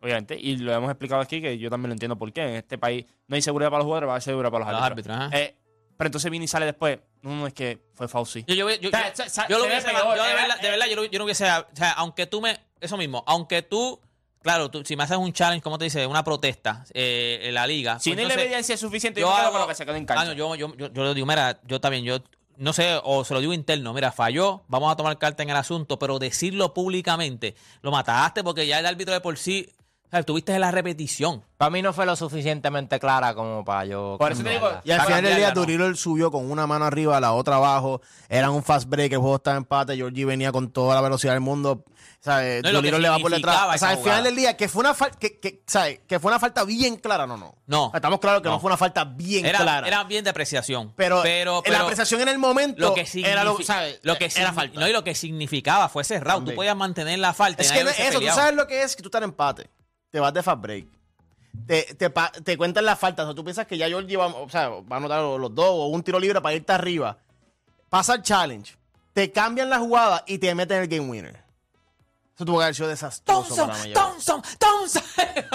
Obviamente. 0.00 0.38
Y 0.38 0.56
lo 0.56 0.72
hemos 0.72 0.90
explicado 0.90 1.20
aquí 1.20 1.40
que 1.40 1.58
yo 1.58 1.70
también 1.70 1.90
lo 1.90 1.94
entiendo 1.94 2.16
por 2.16 2.32
qué. 2.32 2.42
En 2.42 2.54
este 2.56 2.78
país 2.78 3.04
no 3.26 3.36
hay 3.36 3.42
seguridad 3.42 3.70
para 3.70 3.78
los 3.78 3.86
jugadores, 3.86 4.06
va 4.06 4.12
a 4.12 4.14
haber 4.14 4.22
seguridad 4.22 4.50
para 4.50 4.64
los, 4.64 4.72
Los 4.74 4.82
árbitros. 4.82 5.32
Eh, 5.32 5.56
pero 5.96 6.08
entonces 6.08 6.30
viene 6.30 6.44
y 6.44 6.48
sale 6.48 6.66
después. 6.66 6.98
No, 7.22 7.34
no, 7.34 7.46
es 7.46 7.54
que 7.54 7.78
fue 7.94 8.08
Fauci. 8.08 8.44
Yo, 8.46 8.54
yo, 8.54 8.64
lo 8.64 8.68
hubiese, 8.68 9.88
de 9.88 9.94
verdad, 10.30 10.88
eh. 10.88 11.08
yo 11.10 11.18
no 11.18 11.24
hubiese, 11.24 11.44
o 11.44 11.66
sea, 11.72 11.92
aunque 11.92 12.26
tú 12.26 12.40
me, 12.40 12.58
eso 12.80 12.96
mismo, 12.96 13.24
aunque 13.26 13.62
tú, 13.62 14.00
claro, 14.42 14.70
tú, 14.70 14.84
si 14.84 14.96
me 14.96 15.04
haces 15.04 15.16
un 15.16 15.32
challenge, 15.32 15.62
¿cómo 15.62 15.78
te 15.78 15.84
dice? 15.84 16.06
Una 16.06 16.24
protesta 16.24 16.84
eh, 16.92 17.40
en 17.42 17.54
la 17.54 17.66
liga. 17.66 17.98
Si 17.98 18.10
pues 18.10 18.16
no 18.16 18.20
hay 18.20 18.26
la 18.26 18.34
entonces, 18.34 18.46
evidencia 18.46 18.76
suficiente, 18.76 19.20
yo, 19.20 19.30
me 19.30 19.36
quedo 19.36 19.52
con 19.52 19.60
lo 19.60 19.68
que 19.68 19.74
se 19.74 19.84
quedó 19.84 19.96
en 19.96 20.06
cancha. 20.06 20.22
Ah, 20.22 20.24
no, 20.26 20.32
yo, 20.32 20.54
yo, 20.54 20.74
yo, 20.76 20.92
yo 20.92 21.04
le 21.04 21.14
digo, 21.14 21.26
mira, 21.26 21.60
yo 21.64 21.80
también, 21.80 22.04
yo 22.04 22.20
no 22.58 22.72
sé, 22.72 22.98
o 23.02 23.24
se 23.24 23.34
lo 23.34 23.40
digo 23.40 23.52
interno, 23.52 23.92
mira, 23.92 24.12
falló, 24.12 24.62
vamos 24.68 24.92
a 24.92 24.96
tomar 24.96 25.18
carta 25.18 25.42
en 25.42 25.50
el 25.50 25.56
asunto, 25.56 25.98
pero 25.98 26.18
decirlo 26.18 26.72
públicamente, 26.72 27.54
lo 27.82 27.90
mataste 27.90 28.42
porque 28.42 28.66
ya 28.66 28.78
el 28.78 28.86
árbitro 28.86 29.12
de 29.12 29.20
por 29.20 29.36
sí, 29.36 29.70
o 30.06 30.10
sea, 30.10 30.22
tuviste 30.22 30.58
la 30.58 30.70
repetición. 30.70 31.42
Para 31.56 31.70
mí 31.70 31.80
no 31.82 31.92
fue 31.92 32.04
lo 32.06 32.14
suficientemente 32.16 33.00
clara 33.00 33.34
como 33.34 33.64
para 33.64 33.84
yo... 33.86 34.16
Por 34.18 34.30
eso 34.32 34.42
te 34.42 34.50
digo, 34.50 34.60
cambiarla. 34.62 34.82
Y 34.84 34.90
al 34.92 34.96
Para 34.98 35.06
final 35.08 35.22
del 35.22 35.36
día, 35.36 35.46
cambiarla, 35.46 35.54
¿no? 35.54 35.60
Durilo 35.78 35.96
subió 35.96 36.30
con 36.30 36.50
una 36.50 36.66
mano 36.66 36.84
arriba, 36.84 37.18
la 37.18 37.32
otra 37.32 37.56
abajo. 37.56 38.02
Era 38.28 38.50
un 38.50 38.62
fast 38.62 38.88
break, 38.88 39.12
el 39.12 39.18
juego 39.18 39.36
estaba 39.36 39.56
en 39.56 39.62
empate. 39.62 39.96
Georgie 39.96 40.24
venía 40.26 40.52
con 40.52 40.70
toda 40.70 40.94
la 40.94 41.00
velocidad 41.00 41.32
del 41.32 41.40
mundo. 41.40 41.84
¿sabes? 42.20 42.62
No, 42.62 42.70
y 42.70 42.72
lo 42.72 42.82
que 42.82 42.88
Durilo 42.90 42.98
le 42.98 43.08
va 43.08 43.18
por 43.18 43.30
detrás. 43.30 43.54
significaba 43.54 43.74
O 43.74 43.78
sea, 43.78 43.88
esa 43.88 43.88
al 43.88 43.96
final 43.98 44.02
jugada. 44.04 44.22
del 44.24 44.36
día, 44.36 44.56
que 44.56 44.68
fue 44.68 44.80
una 44.80 44.94
falta, 44.94 45.16
que, 45.18 45.38
que, 45.38 45.62
¿sabes? 45.66 46.00
que 46.08 46.18
fue 46.18 46.30
una 46.30 46.40
falta 46.40 46.64
bien 46.64 46.96
clara, 46.96 47.26
no, 47.26 47.36
no. 47.36 47.54
No. 47.66 47.92
Estamos 47.94 48.18
claros 48.20 48.42
que 48.42 48.48
no, 48.48 48.54
No. 48.56 48.60
fue 48.60 48.68
una 48.68 48.76
falta 48.76 49.04
bien 49.04 49.46
Era, 49.46 49.60
clara. 49.60 49.86
era 49.86 50.02
bien 50.04 50.24
de 50.24 50.30
apreciación. 50.30 50.92
pero, 50.96 51.20
pero, 51.22 51.62
la 51.66 51.80
apreciación 51.80 52.20
en 52.22 52.28
el 52.28 52.38
momento 52.38 52.80
lo 52.80 52.94
que 52.94 53.06
era 53.24 53.44
lo, 53.44 53.56
signifi- 53.58 53.64
¿sabes? 53.64 54.00
lo 54.02 54.16
que 54.18 54.24
era 54.24 54.50
signi- 54.50 54.54
falta. 54.54 54.80
No, 54.80 54.88
y 54.88 54.92
lo 54.92 55.04
que 55.04 55.14
significaba 55.14 55.88
fue 55.88 56.02
cerrado. 56.04 56.38
Tú 56.40 56.44
También. 56.46 56.56
podías 56.56 56.76
mantener 56.76 57.18
la 57.20 57.32
falta. 57.32 57.62
y 57.62 57.66
Es 57.66 57.70
nadie 57.70 57.80
que 57.80 57.84
no 57.84 57.90
es 57.90 57.96
hubiese 57.96 58.08
eso, 58.08 58.18
tú 58.18 58.18
peleado. 58.20 58.38
sabes 58.40 58.54
lo 58.56 58.66
que 58.66 58.82
es 58.82 58.96
que 58.96 59.02
tú 59.02 59.08
estás 59.08 59.20
en 59.20 59.24
empate. 59.24 59.70
Te 60.10 60.20
vas 60.20 60.32
de 60.32 60.42
fast 60.42 60.60
break. 60.60 60.86
Te, 61.66 61.94
te, 61.94 62.12
te 62.44 62.56
cuentan 62.56 62.84
las 62.84 62.98
faltas. 62.98 63.24
O 63.24 63.28
sea, 63.28 63.34
tú 63.34 63.44
piensas 63.44 63.66
que 63.66 63.78
ya 63.78 63.88
Georgie 63.88 64.16
va, 64.16 64.26
o 64.26 64.48
sea, 64.48 64.68
va 64.68 64.96
a 64.96 64.96
anotar 64.96 65.20
los 65.22 65.54
dos 65.54 65.68
o 65.70 65.86
un 65.86 66.02
tiro 66.02 66.18
libre 66.18 66.40
para 66.40 66.54
irte 66.54 66.72
arriba. 66.72 67.18
Pasa 67.88 68.14
el 68.14 68.22
challenge. 68.22 68.76
Te 69.12 69.32
cambian 69.32 69.70
la 69.70 69.78
jugada 69.78 70.24
y 70.26 70.38
te 70.38 70.54
meten 70.54 70.82
el 70.82 70.88
game 70.88 71.08
winner. 71.08 71.46
Eso 72.34 72.44
tuvo 72.44 72.58
que 72.58 72.64
haber 72.64 72.74
sido 72.74 72.88
desastroso 72.88 73.56
Thompson, 73.56 73.70
para. 73.70 73.92
Thompson, 73.94 74.42
Thompson. 74.58 75.02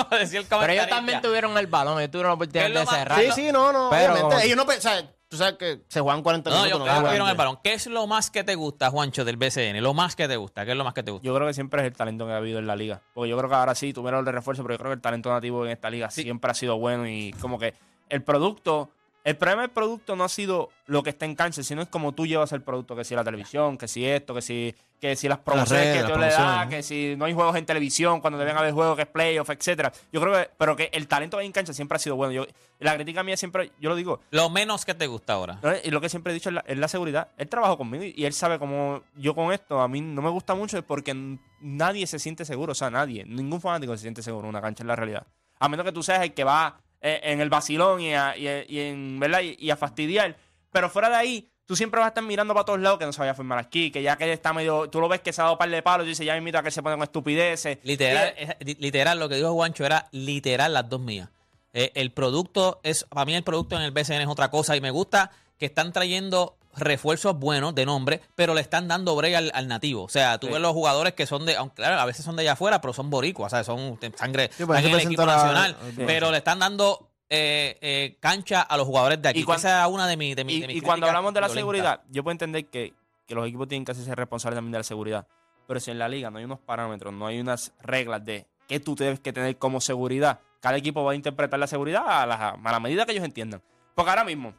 Decía 0.19 0.39
el 0.39 0.47
Pero 0.47 0.73
ellos 0.73 0.89
también 0.89 1.21
tuvieron 1.21 1.55
el 1.55 1.67
balón, 1.67 1.99
ellos 1.99 2.09
tuvieron 2.09 2.31
la 2.31 2.33
oportunidad 2.33 2.65
¿Qué 2.65 2.67
es 2.69 2.73
lo 2.73 2.79
de 2.79 2.97
cerrar. 2.97 3.21
Sí, 3.21 3.31
sí, 3.35 3.51
no, 3.51 3.71
no. 3.71 3.89
Pero 3.91 4.13
obviamente. 4.13 4.45
Ellos 4.45 4.57
no 4.57 4.65
pensaban. 4.65 5.11
Tú 5.31 5.37
sabes 5.37 5.53
que 5.53 5.79
se 5.87 6.01
juegan 6.01 6.21
40 6.23 6.49
No, 6.49 6.55
minutos. 6.57 6.71
yo 6.71 6.77
no 6.79 6.83
creo 6.83 6.93
que 6.93 6.99
juegan 6.99 7.13
vieron 7.13 7.29
el 7.29 7.37
balón. 7.37 7.59
¿Qué 7.63 7.71
es 7.71 7.87
lo 7.87 8.05
más 8.05 8.29
que 8.29 8.43
te 8.43 8.55
gusta, 8.55 8.89
Juancho, 8.91 9.23
del 9.23 9.37
BCN? 9.37 9.81
Lo 9.81 9.93
más 9.93 10.17
que 10.17 10.27
te 10.27 10.35
gusta. 10.35 10.65
¿Qué 10.65 10.71
es 10.71 10.77
lo 10.77 10.83
más 10.83 10.93
que 10.93 11.03
te 11.03 11.11
gusta? 11.11 11.25
Yo 11.25 11.33
creo 11.33 11.47
que 11.47 11.53
siempre 11.53 11.79
es 11.81 11.87
el 11.87 11.93
talento 11.95 12.25
que 12.25 12.33
ha 12.33 12.35
habido 12.35 12.59
en 12.59 12.67
la 12.67 12.75
liga. 12.75 13.01
Porque 13.13 13.29
yo 13.29 13.37
creo 13.37 13.49
que 13.49 13.55
ahora 13.55 13.73
sí 13.73 13.93
tuvieron 13.93 14.19
el 14.19 14.25
de 14.25 14.33
refuerzo, 14.33 14.61
pero 14.63 14.73
yo 14.73 14.79
creo 14.79 14.89
que 14.91 14.95
el 14.95 15.01
talento 15.01 15.29
nativo 15.31 15.63
en 15.65 15.71
esta 15.71 15.89
liga 15.89 16.11
siempre 16.11 16.51
ha 16.51 16.53
sido 16.53 16.77
bueno 16.77 17.07
y 17.07 17.31
como 17.39 17.57
que 17.57 17.73
el 18.09 18.21
producto, 18.23 18.89
el 19.23 19.37
problema 19.37 19.61
del 19.61 19.71
producto 19.71 20.15
no 20.15 20.23
ha 20.23 20.29
sido 20.29 20.69
lo 20.87 21.03
que 21.03 21.11
está 21.11 21.25
en 21.25 21.35
cancha, 21.35 21.61
sino 21.61 21.81
es 21.81 21.87
como 21.87 22.13
tú 22.13 22.25
llevas 22.25 22.51
el 22.53 22.63
producto, 22.63 22.95
que 22.95 23.03
si 23.03 23.15
la 23.15 23.23
televisión, 23.23 23.77
que 23.77 23.87
si 23.87 24.05
esto, 24.05 24.33
que 24.33 24.41
si, 24.41 24.75
que 24.99 25.15
si 25.15 25.27
las 25.27 25.37
promociones 25.37 25.85
redes, 25.85 26.05
que 26.05 26.11
tú 26.13 26.19
le 26.19 26.27
das, 26.27 26.67
que 26.67 26.81
si 26.81 27.15
no 27.15 27.25
hay 27.25 27.33
juegos 27.33 27.55
en 27.55 27.65
televisión, 27.65 28.19
cuando 28.19 28.39
deben 28.39 28.57
haber 28.57 28.73
juegos 28.73 28.95
que 28.95 29.03
es 29.03 29.07
playoff, 29.07 29.49
etcétera. 29.51 29.93
Yo 30.11 30.19
creo 30.21 30.33
que, 30.33 30.49
pero 30.57 30.75
que 30.75 30.89
el 30.91 31.07
talento 31.07 31.37
ahí 31.37 31.45
en 31.45 31.51
cancha 31.51 31.71
siempre 31.71 31.97
ha 31.97 31.99
sido 31.99 32.15
bueno. 32.15 32.33
Yo, 32.33 32.45
la 32.79 32.95
crítica 32.95 33.21
mía 33.21 33.37
siempre, 33.37 33.71
yo 33.79 33.89
lo 33.89 33.95
digo, 33.95 34.21
Lo 34.31 34.49
menos 34.49 34.85
que 34.85 34.95
te 34.95 35.05
gusta 35.05 35.33
ahora. 35.33 35.59
¿no? 35.61 35.71
Y 35.83 35.91
lo 35.91 36.01
que 36.01 36.09
siempre 36.09 36.31
he 36.31 36.33
dicho 36.33 36.49
es 36.49 36.55
la, 36.55 36.63
es 36.65 36.77
la 36.77 36.87
seguridad. 36.87 37.27
Él 37.37 37.47
trabajó 37.47 37.77
conmigo 37.77 38.03
y, 38.03 38.13
y 38.17 38.25
él 38.25 38.33
sabe 38.33 38.57
cómo 38.57 39.03
yo 39.15 39.35
con 39.35 39.53
esto, 39.53 39.81
a 39.81 39.87
mí 39.87 40.01
no 40.01 40.23
me 40.23 40.29
gusta 40.29 40.55
mucho 40.55 40.79
es 40.79 40.83
porque 40.83 41.37
nadie 41.59 42.07
se 42.07 42.17
siente 42.17 42.43
seguro. 42.43 42.71
O 42.71 42.75
sea, 42.75 42.89
nadie, 42.89 43.23
ningún 43.23 43.61
fanático 43.61 43.95
se 43.95 44.01
siente 44.01 44.23
seguro 44.23 44.45
en 44.45 44.49
una 44.49 44.61
cancha 44.61 44.83
en 44.83 44.87
la 44.87 44.95
realidad. 44.95 45.27
A 45.59 45.69
menos 45.69 45.85
que 45.85 45.91
tú 45.91 46.01
seas 46.01 46.23
el 46.23 46.33
que 46.33 46.43
va 46.43 46.81
en 47.01 47.41
el 47.41 47.49
vacilón 47.49 48.01
y 48.01 48.13
a, 48.13 48.35
y, 48.37 48.47
y 48.67 48.79
en, 48.79 49.19
¿verdad? 49.19 49.41
Y, 49.41 49.55
y 49.59 49.69
a 49.71 49.75
fastidiar. 49.75 50.35
Pero 50.71 50.89
fuera 50.89 51.09
de 51.09 51.15
ahí, 51.15 51.49
tú 51.65 51.75
siempre 51.75 51.99
vas 51.99 52.05
a 52.05 52.09
estar 52.09 52.23
mirando 52.23 52.53
para 52.53 52.65
todos 52.65 52.79
lados 52.79 52.99
que 52.99 53.05
no 53.05 53.13
se 53.13 53.19
vaya 53.19 53.31
a 53.31 53.35
firmar 53.35 53.57
aquí, 53.59 53.91
que 53.91 54.01
ya 54.01 54.15
que 54.17 54.25
él 54.25 54.29
está 54.31 54.53
medio. 54.53 54.89
Tú 54.89 55.01
lo 55.01 55.07
ves 55.09 55.21
que 55.21 55.33
se 55.33 55.41
ha 55.41 55.45
dado 55.45 55.53
un 55.55 55.59
par 55.59 55.69
de 55.69 55.81
palos 55.81 56.05
y 56.05 56.09
dice, 56.09 56.25
ya 56.25 56.33
me 56.33 56.39
invita 56.39 56.59
a 56.59 56.63
que 56.63 56.71
se 56.71 56.81
pone 56.83 56.95
con 56.95 57.03
estupideces. 57.03 57.79
Literal, 57.83 58.33
es- 58.37 58.79
literal, 58.79 59.19
lo 59.19 59.27
que 59.29 59.35
dijo 59.35 59.53
Juancho 59.53 59.85
era 59.85 60.07
literal 60.11 60.73
las 60.73 60.87
dos 60.89 61.01
mías. 61.01 61.29
Eh, 61.73 61.91
el 61.95 62.11
producto 62.11 62.79
es, 62.83 63.05
para 63.05 63.25
mí 63.25 63.33
el 63.33 63.43
producto 63.43 63.75
en 63.77 63.81
el 63.83 63.91
BCN 63.91 64.21
es 64.21 64.27
otra 64.27 64.51
cosa 64.51 64.75
y 64.75 64.81
me 64.81 64.91
gusta 64.91 65.31
que 65.57 65.65
están 65.67 65.93
trayendo 65.93 66.57
refuerzos 66.75 67.37
buenos 67.37 67.75
de 67.75 67.85
nombre, 67.85 68.21
pero 68.35 68.53
le 68.53 68.61
están 68.61 68.87
dando 68.87 69.15
break 69.15 69.35
al, 69.35 69.51
al 69.53 69.67
nativo. 69.67 70.03
O 70.03 70.09
sea, 70.09 70.37
tú 70.39 70.47
Sí. 70.47 70.53
ves 70.53 70.61
los 70.61 70.73
jugadores 70.73 71.13
que 71.13 71.25
son 71.25 71.45
de, 71.45 71.55
aunque 71.55 71.75
claro, 71.75 71.99
a 71.99 72.05
veces 72.05 72.23
son 72.25 72.35
de 72.35 72.41
allá 72.43 72.53
afuera, 72.53 72.81
pero 72.81 72.93
son 72.93 73.09
boricuas, 73.09 73.51
o 73.53 73.55
sea, 73.55 73.63
son 73.63 73.99
sangre, 74.15 74.49
Sí, 74.55 74.65
pues 74.65 74.79
hay 74.79 74.85
están 74.85 74.97
que 74.97 75.03
en 75.03 75.07
el 75.07 75.07
equipo 75.07 75.25
nacional, 75.25 75.75
Sí. 75.95 76.03
pero 76.05 76.31
le 76.31 76.37
están 76.37 76.59
dando 76.59 77.07
eh, 77.33 77.77
eh, 77.81 78.17
cancha 78.19 78.61
a 78.61 78.75
los 78.75 78.85
jugadores 78.85 79.21
de 79.21 79.29
aquí. 79.29 79.39
Y 79.39 79.43
cuan- 79.45 79.57
Esa 79.57 79.85
es 79.85 79.89
una 79.91 80.05
de 80.05 80.17
mis 80.17 80.35
de 80.35 80.41
Y, 80.47 80.59
de 80.61 80.67
mis 80.67 80.75
y 80.77 80.81
cuando 80.81 81.07
hablamos 81.07 81.33
de 81.33 81.39
la 81.41 81.47
seguridad, 81.47 82.01
yo 82.09 82.23
puedo 82.23 82.33
entender 82.33 82.65
que, 82.65 82.93
que 83.25 83.35
los 83.35 83.47
equipos 83.47 83.69
tienen 83.69 83.85
que 83.85 83.93
hacerse 83.93 84.13
responsables 84.15 84.57
también 84.57 84.73
de 84.73 84.79
la 84.79 84.83
seguridad. 84.83 85.27
Pero 85.65 85.79
si 85.79 85.91
en 85.91 85.99
la 85.99 86.09
liga 86.09 86.29
no 86.29 86.39
hay 86.39 86.43
unos 86.43 86.59
parámetros, 86.59 87.13
no 87.13 87.25
hay 87.27 87.39
unas 87.39 87.71
reglas 87.81 88.25
de 88.25 88.47
qué 88.67 88.81
tú 88.81 88.95
debes 88.97 89.21
que 89.21 89.31
tener 89.31 89.57
como 89.57 89.79
seguridad, 89.79 90.39
cada 90.59 90.75
equipo 90.75 91.05
va 91.05 91.13
a 91.13 91.15
interpretar 91.15 91.57
la 91.57 91.67
seguridad 91.67 92.03
a 92.05 92.25
la, 92.25 92.49
a 92.61 92.71
la 92.73 92.79
medida 92.81 93.05
que 93.05 93.13
ellos 93.13 93.23
entiendan. 93.23 93.61
Porque 93.95 94.09
ahora 94.09 94.25
mismo, 94.25 94.53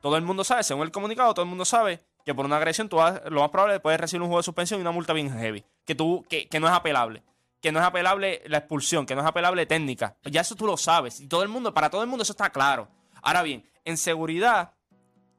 todo 0.00 0.16
el 0.16 0.22
mundo 0.22 0.44
sabe, 0.44 0.62
según 0.62 0.82
el 0.84 0.90
comunicado, 0.92 1.32
todo 1.34 1.42
el 1.42 1.48
mundo 1.48 1.64
sabe 1.64 2.00
que 2.24 2.34
por 2.34 2.44
una 2.46 2.56
agresión 2.56 2.88
tú 2.88 2.96
vas- 2.96 3.20
lo 3.30 3.40
más 3.40 3.50
probable 3.50 3.74
es 3.74 3.78
que 3.78 3.82
puedes 3.82 4.00
recibir 4.00 4.22
un 4.22 4.28
juego 4.28 4.40
de 4.40 4.44
suspensión 4.44 4.80
y 4.80 4.82
una 4.82 4.90
multa 4.90 5.12
bien 5.12 5.30
heavy, 5.30 5.64
que, 5.84 5.94
tú, 5.94 6.24
que, 6.28 6.48
que 6.48 6.60
no 6.60 6.66
es 6.66 6.72
apelable. 6.72 7.22
que 7.62 7.72
no 7.72 7.80
es 7.80 7.86
apelable 7.86 8.42
la 8.46 8.58
expulsión, 8.58 9.06
que 9.06 9.14
no 9.16 9.22
es 9.22 9.26
apelable 9.26 9.66
técnica. 9.66 10.14
Ya 10.24 10.42
eso 10.42 10.54
tú 10.54 10.66
lo 10.66 10.76
sabes. 10.76 11.20
Y 11.20 11.26
todo 11.26 11.42
el 11.42 11.48
mundo, 11.48 11.72
para 11.74 11.90
todo 11.90 12.02
el 12.02 12.06
mundo 12.08 12.22
eso 12.22 12.32
está 12.32 12.50
claro. 12.50 12.86
Ahora 13.22 13.42
bien, 13.42 13.68
en 13.84 13.96
seguridad 13.96 14.72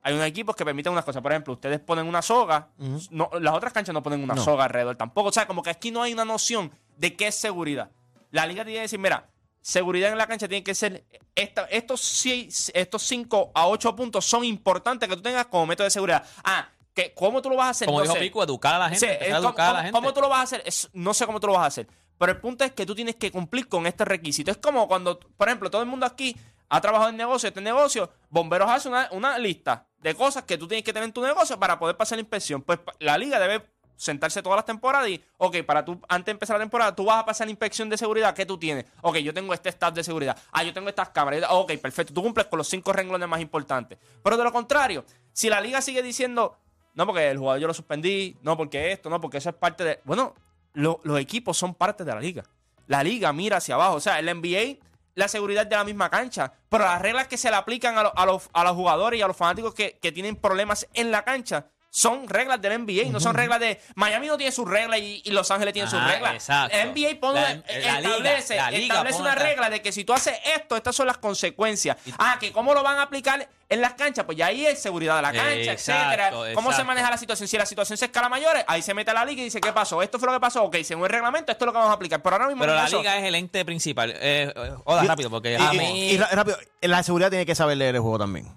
hay 0.02 0.14
unos 0.14 0.26
equipos 0.26 0.56
que 0.56 0.66
permiten 0.66 0.92
unas 0.92 1.06
cosas. 1.06 1.22
Por 1.22 1.32
ejemplo, 1.32 1.54
ustedes 1.54 1.80
ponen 1.80 2.06
una 2.08 2.22
soga, 2.22 2.70
no, 3.12 3.30
las 3.40 3.54
otras 3.54 3.72
canchas 3.72 3.94
no 3.94 4.04
ponen 4.04 4.24
una 4.24 4.34
No. 4.36 4.42
soga 4.44 4.66
alrededor 4.66 4.96
tampoco. 4.98 5.30
O 5.30 5.32
sea, 5.32 5.48
como 5.48 5.62
que 5.64 5.70
aquí 5.70 5.92
no 5.92 6.02
hay 6.02 6.12
una 6.12 6.26
noción 6.26 6.72
de 6.98 7.16
qué 7.16 7.28
es 7.28 7.36
seguridad. 7.36 7.92
La 8.32 8.46
liga 8.46 8.64
tiene 8.66 8.80
que 8.80 8.82
decir, 8.84 9.00
mira, 9.00 9.30
seguridad 9.72 10.12
en 10.12 10.18
la 10.18 10.28
cancha 10.28 10.48
tiene 10.48 10.64
que 10.64 10.74
ser 10.74 11.06
esta- 11.36 11.66
estos, 11.66 12.00
seis- 12.02 12.72
estos 12.74 13.04
5 13.04 13.52
a 13.54 13.68
8 13.68 13.96
puntos 13.96 14.26
son 14.26 14.46
importantes 14.46 15.10
que 15.10 15.16
tú 15.16 15.22
tengas 15.22 15.48
como 15.48 15.66
método 15.66 15.84
de 15.84 15.92
seguridad. 15.92 16.24
Ah, 16.44 16.70
que, 16.94 17.14
¿cómo 17.14 17.42
tú 17.42 17.50
lo 17.50 17.58
vas 17.58 17.68
a 17.68 17.70
hacer? 17.72 17.86
Como 17.86 18.00
No 18.00 18.04
dijo 18.04 18.16
sé. 18.16 18.22
Pico, 18.22 18.42
educar 18.44 18.76
a 18.76 18.80
la 18.80 18.90
gente. 18.90 19.00
Sí, 19.06 19.26
es 19.28 19.34
a 19.34 19.38
educar 19.38 19.70
a 19.70 19.74
la 19.74 19.80
gente. 19.84 19.92
¿Cómo 19.92 20.14
tú 20.14 20.22
lo 20.22 20.30
vas 20.30 20.40
a 20.40 20.44
hacer? 20.44 20.64
Es- 20.66 20.90
no 20.94 21.14
sé 21.14 21.26
cómo 21.26 21.40
tú 21.42 21.48
lo 21.48 21.54
vas 21.54 21.64
a 21.64 21.68
hacer. 21.68 21.88
Pero 22.18 22.32
el 22.32 22.40
punto 22.40 22.64
es 22.64 22.72
que 22.72 22.86
tú 22.86 22.96
tienes 22.96 23.16
que 23.18 23.30
cumplir 23.30 23.68
con 23.68 23.86
este 23.86 24.06
requisito. 24.06 24.50
Es 24.50 24.58
como 24.58 24.88
cuando, 24.88 25.20
por 25.20 25.50
ejemplo, 25.50 25.70
todo 25.70 25.82
el 25.82 25.88
mundo 25.90 26.06
aquí 26.06 26.36
ha 26.70 26.80
trabajado 26.82 27.10
en 27.10 27.18
negocio. 27.18 27.50
Este 27.50 27.62
negocio, 27.62 28.10
Bomberos 28.30 28.70
hace 28.70 28.88
una, 28.88 29.10
una 29.12 29.38
lista 29.38 29.86
de 30.00 30.16
cosas 30.16 30.44
que 30.44 30.58
tú 30.58 30.68
tienes 30.68 30.84
que 30.86 30.94
tener 30.94 31.06
en 31.08 31.14
tu 31.14 31.22
negocio 31.22 31.60
para 31.60 31.78
poder 31.78 31.96
pasar 31.98 32.16
la 32.18 32.22
inspección. 32.22 32.62
Pues 32.62 32.80
la 33.00 33.18
liga 33.18 33.38
debe 33.38 33.64
sentarse 33.98 34.42
todas 34.42 34.56
las 34.58 34.66
temporadas 34.66 35.10
y, 35.10 35.22
ok, 35.38 35.58
para 35.66 35.84
tú, 35.84 36.00
antes 36.08 36.28
de 36.28 36.32
empezar 36.32 36.56
la 36.58 36.64
temporada, 36.64 36.96
tú 36.96 37.04
vas 37.06 37.18
a 37.18 37.26
pasar 37.26 37.48
la 37.48 37.52
inspección 37.52 37.90
de 37.90 37.98
seguridad 37.98 38.34
que 38.34 38.46
tú 38.46 38.58
tienes. 38.58 38.86
Ok, 39.02 39.18
yo 39.18 39.34
tengo 39.34 39.54
este 39.54 39.70
staff 39.70 39.94
de 39.94 40.04
seguridad. 40.04 40.38
Ah, 40.52 40.64
yo 40.64 40.72
tengo 40.74 40.88
estas 40.88 41.10
cámaras. 41.10 41.44
Ok, 41.50 41.74
perfecto. 41.82 42.14
Tú 42.14 42.24
cumples 42.24 42.46
con 42.48 42.58
los 42.58 42.70
cinco 42.70 42.94
renglones 42.94 43.28
más 43.28 43.42
importantes. 43.42 43.98
Pero 44.24 44.38
de 44.38 44.44
lo 44.46 44.52
contrario, 44.54 45.04
si 45.34 45.50
la 45.50 45.60
liga 45.60 45.82
sigue 45.82 46.02
diciendo, 46.02 46.58
no, 46.94 47.06
porque 47.06 47.30
el 47.30 47.38
jugador 47.38 47.60
yo 47.60 47.68
lo 47.68 47.74
suspendí, 47.74 48.38
no, 48.42 48.56
porque 48.56 48.92
esto, 48.92 49.10
no, 49.10 49.20
porque 49.20 49.38
eso 49.40 49.50
es 49.50 49.56
parte 49.56 49.84
de. 49.84 50.00
Bueno, 50.06 50.34
lo- 50.74 51.02
los 51.04 51.20
equipos 51.20 51.58
son 51.58 51.74
parte 51.76 52.04
de 52.06 52.14
la 52.14 52.20
liga. 52.22 52.44
La 52.88 53.04
liga 53.04 53.34
mira 53.34 53.58
hacia 53.58 53.76
abajo. 53.76 53.96
O 53.96 54.00
sea, 54.00 54.20
el 54.20 54.28
NBA, 54.28 54.78
la 55.16 55.28
seguridad 55.28 55.66
de 55.66 55.76
la 55.76 55.84
misma 55.84 56.10
cancha. 56.10 56.54
Pero 56.70 56.84
las 56.86 57.02
reglas 57.02 57.28
que 57.28 57.38
se 57.38 57.50
le 57.50 57.56
aplican 57.56 57.98
a, 57.98 58.04
lo- 58.04 58.18
a 58.18 58.26
los, 58.26 58.50
a 58.54 58.64
los 58.64 58.74
jugadores 58.74 59.20
y 59.20 59.24
a 59.24 59.28
los 59.28 59.36
fanáticos 59.36 59.74
que, 59.74 59.98
que 60.02 60.12
tienen 60.12 60.36
problemas 60.36 60.88
en 60.94 61.10
la 61.12 61.24
cancha 61.24 61.68
son 61.98 62.28
reglas 62.30 62.62
del 62.62 62.84
NBA, 62.84 63.10
no 63.12 63.20
son 63.20 63.34
reglas 63.34 63.60
de. 63.60 63.82
Miami 63.96 64.28
no 64.28 64.38
tiene 64.38 64.52
sus 64.52 64.68
reglas 64.70 65.00
y, 65.00 65.24
y 65.26 65.32
Los 65.32 65.50
Ángeles 65.50 65.74
tiene 65.74 65.90
sus 65.90 66.00
reglas. 66.04 66.36
exacto. 66.36 66.78
El 66.78 66.90
NBA 66.92 67.20
pone, 67.20 67.42
La- 67.42 67.52
eh, 67.52 67.82
la 67.84 67.98
establece, 68.00 68.56
la 68.56 68.70
liga 68.72 68.94
establece 68.94 69.20
una 69.22 69.34
regla 69.34 69.70
de 69.72 69.82
que 69.82 69.92
si 69.92 70.04
tú 70.06 70.14
haces 70.14 70.36
esto, 70.56 70.78
estas 70.78 70.96
son 70.96 71.08
las 71.08 71.18
consecuencias. 71.18 71.98
Ah, 72.20 72.38
que 72.40 72.52
cómo 72.52 72.76
lo 72.76 72.84
van 72.84 73.00
a 73.00 73.02
aplicar 73.02 73.50
en 73.70 73.82
las 73.82 73.94
canchas, 73.96 74.26
pues 74.26 74.38
ya 74.38 74.46
ahí 74.46 74.64
es 74.66 74.80
seguridad 74.80 75.16
de 75.16 75.22
la 75.24 75.32
cancha, 75.34 75.72
Exacto, 75.72 76.46
etcétera. 76.46 76.54
¿Cómo 76.56 76.72
se 76.72 76.84
maneja 76.84 77.10
la 77.10 77.18
situación? 77.18 77.48
Si 77.48 77.58
la 77.58 77.66
situación 77.66 77.98
se 77.98 78.06
escala 78.06 78.28
a 78.28 78.30
mayores, 78.30 78.64
ahí 78.68 78.84
se 78.84 78.94
mete 78.94 79.12
la 79.12 79.26
liga 79.26 79.42
y 79.42 79.46
dice, 79.46 79.60
¿qué 79.60 79.74
pasó? 79.74 80.02
Esto 80.04 80.20
fue 80.20 80.28
lo 80.28 80.34
que 80.34 80.40
pasó. 80.40 80.64
Ok, 80.66 80.78
según 80.84 81.06
el 81.06 81.10
reglamento, 81.10 81.52
esto 81.52 81.66
es 81.66 81.68
lo 81.68 81.72
que 81.74 81.78
vamos 81.80 81.92
a 81.92 81.96
aplicar. 81.96 82.22
Pero 82.22 82.36
ahora 82.36 82.48
mismo 82.48 82.62
Pero 82.62 82.76
la 82.76 82.88
liga 82.88 83.18
es 83.18 83.24
el 83.24 83.34
ente 83.34 83.66
principal. 83.66 84.12
Eh, 84.12 84.54
eh, 84.56 84.74
Oda, 84.86 85.04
Y- 85.04 85.08
rápido, 85.08 85.30
porque 85.32 85.56
Y, 85.56 85.58
ya 85.58 85.74
y- 85.74 86.18
rápido, 86.18 86.58
la 86.82 87.02
seguridad 87.02 87.30
tiene 87.32 87.46
que 87.48 87.56
saber 87.56 87.76
leer 87.78 87.96
el 87.96 88.02
juego 88.02 88.20
también. 88.20 88.48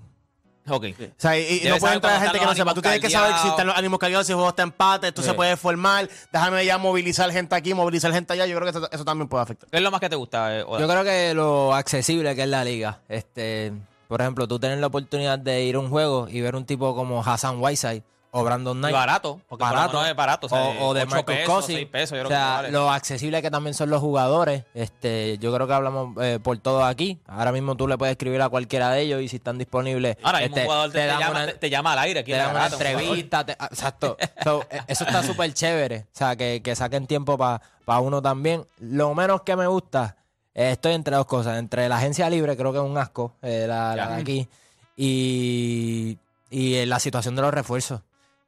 Ok. 0.69 0.85
O 1.01 1.05
sea, 1.17 1.39
y, 1.39 1.63
no 1.69 1.77
puede 1.79 1.95
entrar 1.95 2.21
gente 2.21 2.39
que 2.39 2.45
no 2.45 2.55
sepa. 2.55 2.75
Tú 2.75 2.83
tienes 2.83 3.01
que 3.01 3.11
saber 3.11 3.35
si 3.43 3.49
están 3.49 3.67
los 3.67 3.77
ánimos 3.77 3.99
cargados, 3.99 4.27
si 4.27 4.33
el 4.33 4.37
juego 4.37 4.51
está 4.51 4.63
empate, 4.63 5.09
esto 5.09 5.23
Sí. 5.23 5.29
se 5.29 5.35
puede 5.35 5.57
formar. 5.57 6.09
Déjame 6.33 6.65
ya 6.65 6.79
movilizar 6.79 7.31
gente 7.33 7.55
aquí, 7.55 7.75
movilizar 7.75 8.13
gente 8.13 8.33
allá. 8.33 8.47
Yo 8.47 8.57
creo 8.57 8.71
que 8.71 8.79
eso, 8.79 8.91
eso 8.91 9.05
también 9.05 9.29
puede 9.29 9.43
afectar. 9.43 9.69
¿Qué 9.71 9.77
es 9.77 9.83
lo 9.83 9.91
más 9.91 10.01
que 10.01 10.09
te 10.09 10.17
gusta, 10.17 10.59
eh? 10.59 10.65
Yo 10.67 10.89
creo 10.89 11.05
que 11.05 11.35
lo 11.35 11.75
accesible 11.75 12.35
que 12.35 12.43
es 12.43 12.49
la 12.49 12.65
liga. 12.65 13.01
Este, 13.09 13.73
por 14.09 14.21
ejemplo, 14.21 14.47
tú 14.47 14.59
tener 14.59 14.79
la 14.79 14.89
oportunidad 14.89 15.39
de 15.39 15.63
ir 15.65 15.77
a 15.77 15.79
un 15.81 15.89
juego 15.89 16.29
y 16.29 16.41
ver 16.41 16.57
un 16.57 16.65
tipo 16.67 16.95
como 16.95 17.23
Hassan 17.23 17.61
Whiteside 17.61 18.03
o 18.33 18.45
Brandon 18.45 18.77
Y 18.77 18.81
Knight. 18.81 18.95
barato, 18.95 19.41
porque 19.49 19.65
por 19.65 19.71
lo 19.73 19.77
barato. 19.79 20.05
es 20.07 20.15
barato. 20.17 20.47
O, 20.47 20.51
sea, 20.51 20.63
o, 20.63 20.89
o 20.89 20.95
de 20.95 21.05
Marcus 21.07 21.35
Cousins. 21.47 21.87
pesos, 21.91 22.19
o 22.25 22.29
sea, 22.29 22.47
vale. 22.57 22.71
lo 22.71 22.91
accesible 22.91 23.43
que 23.43 23.51
también 23.51 23.75
son 23.75 23.91
los 23.91 24.01
jugadores. 24.01 24.65
Este, 24.75 25.37
yo 25.39 25.53
creo 25.55 25.67
que 25.67 25.73
hablamos 25.75 26.17
eh, 26.23 26.39
por 26.43 26.57
todos 26.59 26.85
aquí. 26.85 27.19
Ahora 27.27 27.51
mismo 27.53 27.77
tú 27.77 27.89
le 27.89 27.99
puedes 27.99 28.13
escribir 28.13 28.41
a 28.43 28.49
cualquiera 28.49 28.91
de 28.91 29.01
ellos 29.01 29.21
y 29.23 29.29
si 29.29 29.37
están 29.37 29.59
disponibles, 29.59 30.17
Ahora 30.23 30.39
mismo 30.41 30.57
este, 30.57 30.61
un 30.61 30.67
jugador 30.67 30.93
te, 30.93 30.99
te 31.01 31.07
dan 31.07 31.19
llama, 31.19 31.31
una- 31.31 31.47
te, 31.47 31.53
te 31.55 31.71
llama 31.71 31.93
al 31.93 31.99
aire. 31.99 32.23
te 32.23 32.31
dan 32.33 32.51
una 32.51 32.59
barato, 32.61 32.77
entrevista. 32.77 33.45
te- 33.47 33.57
ah, 33.59 33.69
exacto. 33.71 34.17
So, 34.45 34.63
eh, 34.71 34.81
eso 34.87 35.05
está 35.05 35.23
súper 35.23 35.53
chévere. 35.53 36.07
O 36.13 36.17
sea, 36.17 36.37
que, 36.37 36.61
que 36.63 36.77
saquen 36.77 37.07
tiempo 37.07 37.37
para 37.37 37.61
uno 38.01 38.23
también. 38.23 38.65
Lo 38.79 39.15
menos 39.15 39.43
que 39.43 39.57
me 39.57 39.67
gusta, 39.67 40.17
eh, 40.55 40.71
estoy 40.73 40.93
entre 40.93 41.17
dos 41.17 41.27
cosas. 41.27 41.59
Entre 41.59 41.89
la 41.89 41.97
agencia 41.99 42.31
libre, 42.31 42.57
creo 42.57 42.71
que 42.73 42.79
es 42.79 42.85
un 42.85 42.97
asco, 42.97 43.35
eh, 43.43 43.65
la, 43.67 43.97
la 43.97 44.09
de 44.11 44.21
aquí, 44.23 44.49
y, 44.97 46.19
y 46.51 46.85
la 46.87 46.99
situación 47.01 47.35
de 47.37 47.43
los 47.43 47.53
refuerzos. 47.53 48.03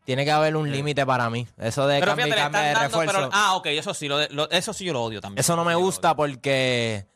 Tiene 0.05 0.25
que 0.25 0.31
haber 0.33 0.57
un 0.57 0.71
límite 0.71 1.07
para 1.07 1.31
mí. 1.31 1.47
Eso 1.59 1.87
de 1.87 2.01
Pero 2.01 2.11
cambio 2.11 2.27
y 2.27 2.31
fíjate, 2.33 2.41
le 2.41 2.43
cambio 2.45 2.61
de 2.61 2.67
están 2.69 2.83
dando, 2.83 2.99
refuerzo. 3.01 3.29
pero, 3.29 3.31
ah, 3.33 3.55
ok, 3.57 3.67
eso 3.67 3.95
sí, 3.95 4.09
lo, 4.09 4.19
de- 4.19 4.29
lo- 4.31 4.51
eso 4.51 4.73
sí 4.73 4.85
yo 4.85 4.93
lo 4.93 5.03
odio 5.03 5.21
también. 5.21 5.39
Eso 5.41 5.55
no 5.55 5.65
me 5.65 5.73
Yo 5.73 5.79
lo 5.79 5.85
gusta 5.85 6.09
odio. 6.11 6.17
porque 6.17 7.07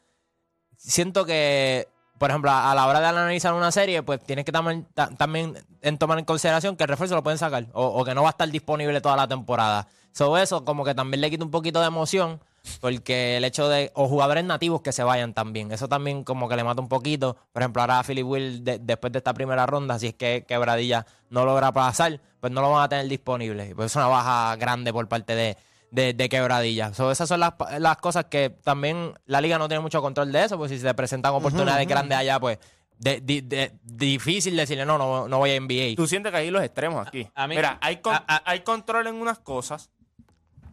siento 0.77 1.25
que, 1.25 1.89
por 2.19 2.31
ejemplo, 2.31 2.51
a 2.51 2.75
la 2.75 2.87
hora 2.87 3.01
de 3.01 3.07
analizar 3.07 3.53
una 3.55 3.73
serie, 3.73 4.03
pues 4.03 4.23
tienes 4.23 4.45
que 4.45 4.53
también, 4.53 4.87
ta- 4.95 5.09
también 5.17 5.59
en 5.83 5.99
tomar 5.99 6.19
en 6.19 6.25
consideración 6.25 6.77
que 6.77 6.85
el 6.85 6.89
refuerzo 6.89 7.15
lo 7.15 7.23
pueden 7.23 7.39
sacar 7.39 7.67
o, 7.73 7.85
o 7.87 8.05
que 8.05 8.15
no 8.15 8.23
va 8.23 8.29
a 8.29 8.31
estar 8.31 8.49
disponible 8.49 9.01
toda 9.01 9.17
la 9.17 9.27
temporada. 9.29 9.89
Sobre 10.13 10.43
eso, 10.43 10.65
como 10.65 10.85
que 10.85 10.95
también 10.95 11.21
le 11.21 11.31
quita 11.31 11.45
un 11.45 11.51
poquito 11.51 11.81
de 11.81 11.87
emoción 11.89 12.41
porque 12.81 13.37
el 13.37 13.45
hecho 13.45 13.69
de, 13.69 13.91
o 13.95 14.09
jugadores 14.09 14.45
nativos 14.45 14.81
que 14.83 14.93
se 14.93 15.03
vayan 15.03 15.35
también, 15.35 15.73
eso 15.73 15.89
también 15.89 16.25
como 16.25 16.49
que 16.49 16.57
le 16.57 16.65
mata 16.65 16.81
un 16.81 16.89
poquito. 16.89 17.37
Por 17.53 17.63
ejemplo, 17.63 17.83
ahora 17.83 17.99
a 17.99 18.05
Philip 18.05 18.27
Will, 18.27 18.65
de- 18.65 18.79
después 18.79 19.13
de 19.13 19.19
esta 19.19 19.35
primera 19.35 19.67
ronda, 19.67 19.99
si 19.99 20.09
es 20.09 20.15
que 20.15 20.45
Quebradilla 20.47 21.07
no 21.31 21.45
logra 21.45 21.73
pasar, 21.73 22.21
pues 22.41 22.53
no 22.53 22.61
lo 22.61 22.71
van 22.71 22.85
a 22.85 22.89
tener 22.89 23.07
disponible. 23.09 23.75
Pues 23.75 23.93
es 23.93 23.97
una 23.97 24.07
baja 24.09 24.55
grande 24.57 24.93
por 24.93 25.09
parte 25.09 25.35
de, 25.35 25.57
de, 25.91 26.13
de 26.15 26.29
quebradilla. 26.29 26.93
So, 26.95 27.11
esas 27.11 27.29
son 27.29 27.41
las, 27.41 27.55
las 27.79 27.97
cosas 27.99 28.27
que 28.27 28.51
también 28.51 29.15
la 29.27 29.41
liga 29.41 29.59
no 29.59 29.69
tiene 29.69 29.81
mucho 29.81 30.03
control 30.03 30.33
de 30.33 30.45
eso, 30.45 30.59
pues 30.59 30.71
si 30.71 30.79
se 30.79 30.93
presentan 30.95 31.33
oportunidades 31.35 31.87
grandes 31.89 32.19
allá, 32.19 32.39
pues 32.41 32.59
de- 32.99 33.21
de- 33.21 33.43
de- 33.43 33.73
difícil 33.83 34.57
decirle 34.57 34.87
no, 34.87 34.97
no, 34.99 35.29
no 35.29 35.39
voy 35.39 35.51
a 35.51 35.57
NBA. 35.61 35.97
Tú 35.97 36.07
sientes 36.07 36.33
que 36.33 36.39
hay 36.39 36.51
los 36.51 36.63
extremos 36.63 37.07
aquí. 37.07 37.29
A 37.35 37.47
mí- 37.47 37.57
Mira, 37.57 37.79
hay, 37.81 37.99
con- 37.99 38.15
a- 38.15 38.25
a- 38.27 38.43
hay 38.47 38.61
control 38.61 39.07
en 39.07 39.17
unas 39.17 39.39
cosas 39.39 39.91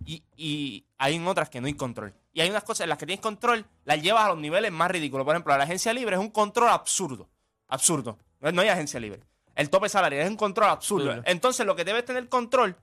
y, 0.05 0.23
y 0.35 0.85
hay 0.97 1.15
en 1.15 1.27
otras 1.27 1.49
que 1.49 1.59
no 1.61 1.67
hay 1.67 1.73
control. 1.73 2.13
Y 2.33 2.41
hay 2.41 2.49
unas 2.49 2.63
cosas 2.63 2.81
en 2.85 2.89
las 2.89 2.97
que 2.97 3.05
tienes 3.05 3.21
control, 3.21 3.65
las 3.85 4.01
llevas 4.01 4.25
a 4.25 4.29
los 4.29 4.37
niveles 4.37 4.71
más 4.71 4.89
ridículos. 4.89 5.23
Por 5.25 5.35
ejemplo, 5.35 5.55
la 5.57 5.63
agencia 5.63 5.93
libre 5.93 6.15
es 6.15 6.21
un 6.21 6.29
control 6.31 6.69
absurdo. 6.69 7.29
Absurdo. 7.67 8.17
No 8.39 8.61
hay 8.61 8.67
agencia 8.69 8.99
libre. 8.99 9.21
El 9.55 9.69
tope 9.69 9.87
salarial 9.89 10.23
es 10.23 10.29
un 10.29 10.35
control 10.37 10.69
absurdo. 10.69 11.05
Entonces, 11.25 11.65
lo 11.65 11.75
que 11.75 11.83
debes 11.85 12.05
tener 12.05 12.27
control, 12.29 12.75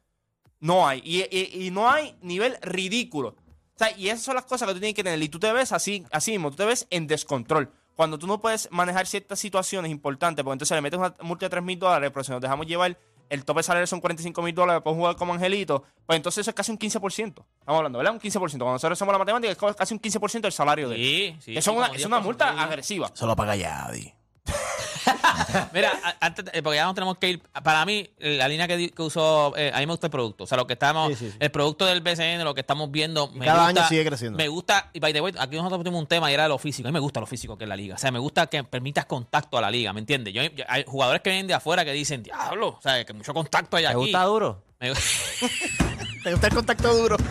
no 0.60 0.86
hay. 0.86 1.00
Y, 1.04 1.22
y- 1.36 1.66
y 1.66 1.70
no 1.70 1.90
hay 1.90 2.16
nivel 2.22 2.56
ridículo. 2.62 3.28
O 3.74 3.78
sea, 3.78 3.96
y 3.96 4.08
esas 4.08 4.22
son 4.22 4.34
las 4.36 4.44
cosas 4.44 4.68
que 4.68 4.74
tú 4.74 4.80
tienes 4.80 4.94
que 4.94 5.02
tener. 5.02 5.20
Y 5.22 5.28
tú 5.28 5.38
te 5.40 5.52
ves 5.52 5.72
así, 5.72 6.04
así 6.12 6.30
mismo, 6.32 6.50
tú 6.50 6.58
te 6.58 6.64
ves 6.66 6.86
en 6.90 7.06
descontrol. 7.06 7.72
Cuando 7.96 8.18
tú 8.18 8.26
no 8.26 8.40
puedes 8.40 8.70
manejar 8.70 9.06
ciertas 9.06 9.38
situaciones 9.38 9.90
importantes, 9.90 10.42
porque 10.44 10.54
entonces 10.54 10.74
le 10.74 10.80
metes 10.80 10.98
una 10.98 11.14
multa 11.22 11.46
de 11.46 11.50
3 11.50 11.62
mil 11.62 11.78
dólares, 11.78 12.10
pero 12.14 12.24
si 12.24 12.30
nos 12.32 12.40
dejamos 12.40 12.66
llevar, 12.66 12.96
el 13.30 13.44
tope 13.44 13.62
salario 13.62 13.86
son 13.86 14.00
45 14.00 14.42
mil 14.42 14.54
dólares 14.54 14.82
para 14.82 14.94
jugar 14.94 15.16
como 15.16 15.32
angelito, 15.32 15.84
pues 16.04 16.16
entonces 16.16 16.42
eso 16.42 16.50
es 16.50 16.54
casi 16.54 16.70
un 16.70 16.78
15%. 16.78 17.26
Estamos 17.26 17.44
hablando, 17.66 17.98
¿verdad? 17.98 18.12
Un 18.12 18.20
15%. 18.20 18.38
Cuando 18.38 18.72
nosotros 18.72 18.98
hacemos 18.98 19.12
la 19.12 19.18
matemática, 19.18 19.52
es 19.52 19.76
casi 19.76 19.94
un 19.94 20.00
15% 20.00 20.40
del 20.42 20.52
salario 20.52 20.88
de 20.88 20.96
él. 20.96 21.00
Sí, 21.00 21.36
sí. 21.40 21.56
Eso 21.56 21.70
es 21.70 21.76
una, 21.76 21.86
es 21.86 22.04
una 22.04 22.20
10%, 22.20 22.22
multa 22.24 22.52
sí. 22.52 22.58
agresiva. 22.58 23.10
Solo 23.14 23.34
paga 23.36 23.56
ya, 23.56 23.86
Adi. 23.86 24.12
Mira, 25.72 25.92
antes, 26.20 26.44
de- 26.44 26.62
porque 26.62 26.76
ya 26.76 26.84
no 26.84 26.94
tenemos 26.94 27.18
que 27.18 27.28
ir. 27.30 27.42
Para 27.62 27.84
mí, 27.84 28.08
la 28.18 28.48
línea 28.48 28.66
que, 28.68 28.90
que 28.90 29.02
usó, 29.02 29.54
eh, 29.56 29.70
a 29.74 29.78
mí 29.78 29.86
me 29.86 29.92
gusta 29.92 30.06
el 30.06 30.10
producto. 30.10 30.44
O 30.44 30.46
sea, 30.46 30.56
lo 30.56 30.66
que 30.66 30.74
estamos, 30.74 31.08
Sí, 31.10 31.14
sí, 31.16 31.30
sí. 31.30 31.36
el 31.40 31.50
producto 31.50 31.86
del 31.86 32.00
BCN, 32.00 32.44
lo 32.44 32.54
que 32.54 32.60
estamos 32.60 32.90
viendo. 32.90 33.28
Me 33.28 33.46
cada 33.46 33.64
gusta, 33.66 33.80
año 33.80 33.88
sigue 33.88 34.04
creciendo. 34.04 34.36
Me 34.36 34.48
gusta, 34.48 34.90
y 34.92 35.00
by 35.00 35.12
the 35.12 35.20
way, 35.20 35.34
aquí 35.38 35.56
nosotros 35.56 35.80
tuvimos 35.82 36.00
un 36.00 36.06
tema 36.06 36.30
y 36.30 36.34
era 36.34 36.48
lo 36.48 36.58
físico. 36.58 36.88
A 36.88 36.90
mí 36.90 36.94
me 36.94 37.00
gusta 37.00 37.20
lo 37.20 37.26
físico 37.26 37.56
que 37.56 37.64
es 37.64 37.68
la 37.68 37.76
liga. 37.76 37.94
O 37.94 37.98
sea, 37.98 38.10
me 38.10 38.18
gusta 38.18 38.46
que 38.46 38.64
permitas 38.64 39.06
contacto 39.06 39.58
a 39.58 39.60
la 39.60 39.70
liga, 39.70 39.92
¿me 39.92 40.00
entiendes? 40.00 40.32
Yo, 40.34 40.42
yo- 40.42 40.64
hay 40.68 40.84
jugadores 40.86 41.22
que 41.22 41.30
vienen 41.30 41.46
de 41.46 41.54
afuera 41.54 41.84
que 41.84 41.92
dicen, 41.92 42.22
diablo, 42.22 42.68
o 42.78 42.80
sea, 42.82 43.04
que 43.04 43.12
mucho 43.12 43.32
contacto 43.34 43.76
hay 43.76 43.84
¿Te 43.84 43.88
aquí. 43.88 43.96
gusta 43.96 44.22
duro? 44.24 44.62
Me- 44.78 44.92
¿Te 46.24 46.30
gusta 46.32 46.46
el 46.48 46.54
contacto 46.54 46.94
duro? 46.94 47.16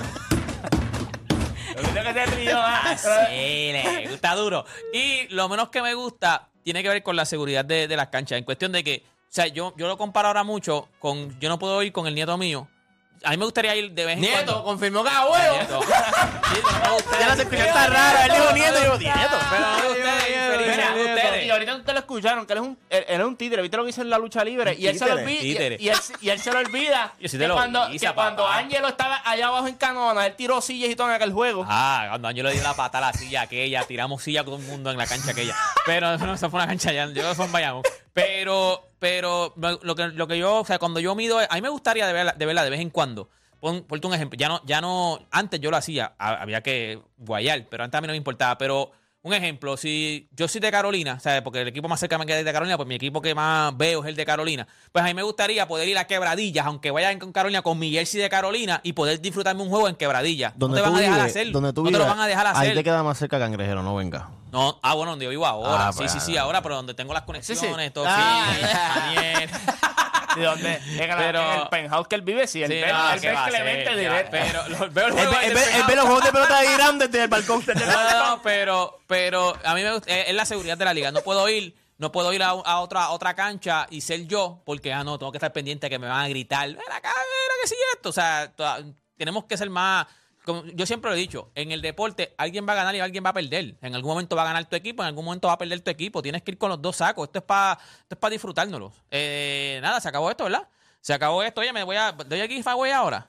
Sí, 1.79 3.71
le 3.71 4.07
gusta 4.09 4.35
duro. 4.35 4.65
Y 4.93 5.27
lo 5.33 5.47
menos 5.49 5.69
que 5.69 5.81
me 5.81 5.93
gusta 5.93 6.48
tiene 6.63 6.83
que 6.83 6.89
ver 6.89 7.03
con 7.03 7.15
la 7.15 7.25
seguridad 7.25 7.65
de, 7.65 7.87
de 7.87 7.95
las 7.95 8.07
canchas. 8.07 8.37
En 8.37 8.43
cuestión 8.43 8.71
de 8.71 8.83
que, 8.83 9.03
o 9.05 9.27
sea, 9.29 9.47
yo, 9.47 9.73
yo 9.77 9.87
lo 9.87 9.97
comparo 9.97 10.27
ahora 10.27 10.43
mucho 10.43 10.89
con. 10.99 11.39
Yo 11.39 11.49
no 11.49 11.59
puedo 11.59 11.81
ir 11.83 11.91
con 11.91 12.07
el 12.07 12.15
nieto 12.15 12.37
mío. 12.37 12.67
A 13.23 13.31
mí 13.31 13.37
me 13.37 13.45
gustaría 13.45 13.75
ir 13.75 13.91
de 13.91 14.05
vez 14.05 14.15
en 14.15 14.21
Nieto, 14.21 14.45
cuando. 14.45 14.63
confirmó 14.63 15.03
que 15.03 15.09
a 15.09 15.25
huevo. 15.25 15.55
Nieto. 15.57 15.81
Sí, 16.49 16.55
pero 16.63 16.79
no 16.89 16.95
ustedes. 16.95 17.19
Ya 17.19 17.27
la 17.27 17.35
se 17.35 17.41
escuchó 17.43 17.61
está 17.63 17.87
raro. 17.87 18.19
Él 18.25 18.31
dijo 18.41 18.53
nieto 18.53 18.83
yo, 18.83 18.97
nieto. 18.97 19.37
Pero 19.51 19.61
no 19.61 19.89
ustedes, 19.91 20.29
infelices, 20.29 20.77
Mira, 20.77 20.89
no 20.89 20.95
ustedes. 21.01 21.45
y 21.45 21.49
ahorita 21.51 21.75
ustedes 21.75 21.93
lo 21.93 21.99
escucharon, 21.99 22.45
que 22.47 22.53
él 22.53 22.59
es 22.59 22.65
un, 22.65 22.77
él, 22.89 23.05
él 23.07 23.21
es 23.21 23.27
un 23.27 23.37
títere, 23.37 23.61
¿viste 23.61 23.77
lo 23.77 23.83
que 23.83 23.89
hizo 23.91 24.01
en 24.01 24.09
la 24.09 24.17
lucha 24.17 24.43
libre? 24.43 24.75
Y 24.79 24.87
él 24.87 24.97
se 24.97 25.05
lo 25.05 25.13
olvida, 25.13 25.43
y, 25.43 25.51
y 25.51 25.89
él, 25.89 25.97
y 26.21 26.29
él 26.29 26.39
se 26.39 26.51
lo 26.51 26.57
olvida 26.59 27.13
Yo 27.19 27.29
sí 27.29 27.37
te 27.37 27.43
que 27.43 27.47
lo 27.47 27.53
cuando, 27.53 27.87
que. 27.87 28.07
Angelo 28.51 28.87
estaba 28.87 29.21
allá 29.23 29.47
abajo 29.47 29.67
en 29.67 29.75
Canona, 29.75 30.25
él 30.25 30.35
tiró 30.35 30.59
sillas 30.61 30.89
y 30.89 30.95
todo 30.95 31.07
en 31.09 31.13
aquel 31.13 31.31
juego. 31.33 31.65
Ah, 31.69 32.05
cuando 32.09 32.31
yo 32.31 32.41
le 32.43 32.51
di 32.53 32.59
la 32.61 32.73
pata 32.73 32.97
a 32.97 33.01
la 33.01 33.13
silla 33.13 33.41
aquella, 33.41 33.83
tiramos 33.83 34.23
silla 34.23 34.43
con 34.43 34.55
todo 34.55 34.63
el 34.65 34.71
mundo 34.71 34.89
en 34.89 34.97
la 34.97 35.05
cancha 35.05 35.31
aquella. 35.31 35.55
Pero 35.85 36.17
no, 36.17 36.33
eso 36.33 36.49
fue 36.49 36.59
una 36.59 36.67
cancha 36.67 36.89
allá, 36.89 37.05
yo 37.05 37.13
creo 37.13 37.29
que 37.29 37.35
fue 37.35 37.45
en 37.45 37.51
Bayamón. 37.51 37.83
Pero, 38.21 38.89
pero 38.99 39.53
lo 39.81 39.95
que, 39.95 40.07
lo 40.09 40.27
que 40.27 40.37
yo, 40.37 40.57
o 40.61 40.65
sea, 40.65 40.79
cuando 40.79 40.99
yo 40.99 41.15
mido, 41.15 41.39
a 41.39 41.55
mí 41.55 41.61
me 41.61 41.69
gustaría 41.69 42.05
de 42.07 42.13
verla, 42.13 42.33
de 42.37 42.45
verla 42.45 42.63
de 42.63 42.69
vez 42.69 42.79
en 42.81 42.89
cuando. 42.89 43.29
pon, 43.59 43.83
ponte 43.83 44.07
un 44.07 44.13
ejemplo. 44.13 44.37
Ya 44.37 44.47
no, 44.49 44.61
ya 44.65 44.81
no, 44.81 45.19
antes 45.31 45.59
yo 45.59 45.71
lo 45.71 45.77
hacía, 45.77 46.13
ha- 46.17 46.41
había 46.41 46.61
que 46.61 47.01
guayar, 47.17 47.65
pero 47.69 47.83
antes 47.83 47.97
a 47.97 48.01
mí 48.01 48.07
no 48.07 48.13
me 48.13 48.17
importaba. 48.17 48.57
Pero 48.57 48.91
un 49.21 49.33
ejemplo, 49.33 49.75
si 49.75 50.29
yo 50.31 50.47
soy 50.47 50.61
de 50.61 50.71
Carolina, 50.71 51.19
¿sabes? 51.19 51.41
Porque 51.41 51.61
el 51.61 51.67
equipo 51.67 51.87
más 51.89 51.99
cerca 51.99 52.17
me 52.17 52.25
queda 52.25 52.41
de 52.41 52.53
Carolina, 52.53 52.77
pues 52.77 52.87
mi 52.87 52.95
equipo 52.95 53.21
que 53.21 53.35
más 53.35 53.75
veo 53.75 54.01
es 54.01 54.07
el 54.07 54.15
de 54.15 54.25
Carolina. 54.25 54.65
Pues 54.91 55.03
a 55.03 55.07
mí 55.07 55.13
me 55.13 55.23
gustaría 55.23 55.67
poder 55.67 55.87
ir 55.89 55.97
a 55.97 56.05
Quebradillas, 56.07 56.65
aunque 56.65 56.89
vaya 56.91 57.11
en 57.11 57.19
Carolina 57.33 57.61
con 57.61 57.77
mi 57.77 57.91
jersey 57.91 58.21
de 58.21 58.29
Carolina 58.29 58.79
y 58.83 58.93
poder 58.93 59.19
disfrutarme 59.19 59.61
un 59.61 59.69
juego 59.69 59.89
en 59.89 59.95
Quebradillas. 59.95 60.53
No 60.53 60.67
Donde 60.67 60.81
te 60.81 60.87
van 60.87 60.95
a 60.95 60.99
dejar 61.01 61.19
hacer. 61.21 61.51
donde 61.51 61.73
tú 61.73 61.83
no 61.83 61.91
te 61.91 61.97
lo 61.97 62.05
van 62.05 62.19
a 62.19 62.27
dejar 62.27 62.47
Ahí 62.47 62.53
hacer. 62.55 62.75
te 62.75 62.83
queda 62.83 63.03
más 63.03 63.17
cerca 63.17 63.37
Cangrejero, 63.39 63.83
no 63.83 63.95
venga. 63.95 64.29
No, 64.51 64.79
ah, 64.81 64.95
bueno, 64.95 65.11
donde 65.11 65.25
yo 65.25 65.29
vivo 65.31 65.45
ahora. 65.45 65.89
Ah, 65.89 65.91
sí, 65.91 65.99
pues, 65.99 66.11
sí, 66.11 66.19
sí, 66.21 66.37
ah. 66.37 66.41
ahora, 66.43 66.61
pero 66.63 66.75
donde 66.75 66.93
tengo 66.93 67.13
las 67.13 67.23
conexiones, 67.23 67.93
todo 67.93 68.05
Ah. 68.07 68.53
sí, 68.55 68.65
Daniel. 69.15 69.49
¿De 70.39 70.45
dónde? 70.45 70.75
En, 70.75 71.09
el- 71.11 71.17
Pero- 71.17 71.53
en 71.53 71.59
el 71.61 71.67
penthouse 71.69 72.07
que 72.07 72.15
él 72.15 72.21
vive, 72.21 72.47
sí. 72.47 72.63
Él 72.63 72.69
Sí, 72.71 72.75
ve, 72.81 72.91
no, 72.91 73.11
él 73.13 73.21
¿qué 73.21 73.29
ve 73.29 73.37
Clemente 73.47 73.95
directo. 73.95 74.31
Pero 74.31 74.67
lo- 74.69 74.89
veo 74.91 75.07
el 75.07 75.13
Él 75.13 75.19
él 75.19 75.29
ve- 75.29 75.37
el 75.45 75.51
él 75.51 75.53
ve 75.53 75.61
pegado. 75.61 75.95
los 75.95 76.05
juegos 76.05 76.23
de 76.25 76.31
pelota 76.31 76.59
de 76.61 76.73
Irán 76.73 76.99
desde 76.99 77.23
el 77.23 77.27
balcón. 77.29 77.59
desde 77.65 77.83
el 77.83 77.89
No, 77.89 77.95
balcón. 77.95 78.19
no, 78.27 78.41
pero, 78.41 78.99
pero 79.07 79.57
a 79.63 79.73
mí 79.75 79.83
me 79.83 79.93
gusta, 79.93 80.11
es, 80.15 80.27
es 80.29 80.33
la 80.35 80.45
seguridad 80.45 80.77
de 80.77 80.85
la 80.85 80.93
liga. 80.93 81.11
No 81.11 81.21
puedo 81.21 81.47
ir, 81.49 81.75
no 81.97 82.11
puedo 82.11 82.31
ir 82.33 82.41
a, 82.43 82.49
a 82.49 82.79
otra, 82.79 83.03
a 83.05 83.09
otra 83.11 83.33
cancha 83.35 83.87
y 83.89 84.01
ser 84.01 84.25
yo, 84.27 84.61
porque 84.65 84.93
ah, 84.93 85.03
no, 85.03 85.17
tengo 85.19 85.31
que 85.31 85.37
estar 85.37 85.51
pendiente 85.53 85.89
que 85.89 85.99
me 85.99 86.07
van 86.07 86.21
a 86.25 86.27
gritar, 86.29 86.67
ven 86.67 86.77
acá, 86.91 87.09
mira 87.13 87.53
que 87.61 87.67
sí 87.67 87.75
esto. 87.95 88.09
O 88.09 88.13
sea, 88.13 88.51
to- 88.55 88.93
tenemos 89.17 89.45
que 89.45 89.57
ser 89.57 89.69
más. 89.69 90.07
Como 90.45 90.63
yo 90.65 90.85
siempre 90.85 91.09
lo 91.11 91.15
he 91.15 91.19
dicho, 91.19 91.51
en 91.55 91.71
el 91.71 91.81
deporte 91.81 92.33
alguien 92.37 92.67
va 92.67 92.73
a 92.73 92.75
ganar 92.77 92.95
y 92.95 92.99
alguien 92.99 93.23
va 93.23 93.29
a 93.29 93.33
perder. 93.33 93.75
En 93.81 93.93
algún 93.95 94.11
momento 94.11 94.35
va 94.35 94.41
a 94.43 94.45
ganar 94.45 94.65
tu 94.65 94.75
equipo, 94.75 95.03
en 95.03 95.07
algún 95.07 95.25
momento 95.25 95.47
va 95.47 95.53
a 95.53 95.57
perder 95.57 95.81
tu 95.81 95.91
equipo. 95.91 96.21
Tienes 96.21 96.41
que 96.41 96.51
ir 96.51 96.57
con 96.57 96.69
los 96.69 96.81
dos 96.81 96.95
sacos. 96.95 97.27
Esto 97.27 97.39
es 97.39 97.45
para 97.45 97.73
esto 97.73 98.15
es 98.15 98.17
para 98.17 98.31
disfrutárnoslo. 98.31 98.91
Eh, 99.11 99.79
nada, 99.81 99.99
se 100.01 100.09
acabó 100.09 100.29
esto, 100.31 100.45
¿verdad? 100.45 100.67
Se 101.01 101.13
acabó 101.13 101.43
esto. 101.43 101.61
Oye, 101.61 101.71
me 101.73 101.83
voy 101.83 101.95
a. 101.97 102.11
¿Doy 102.11 102.41
aquí 102.41 102.55
giveaway 102.55 102.91
ahora? 102.91 103.27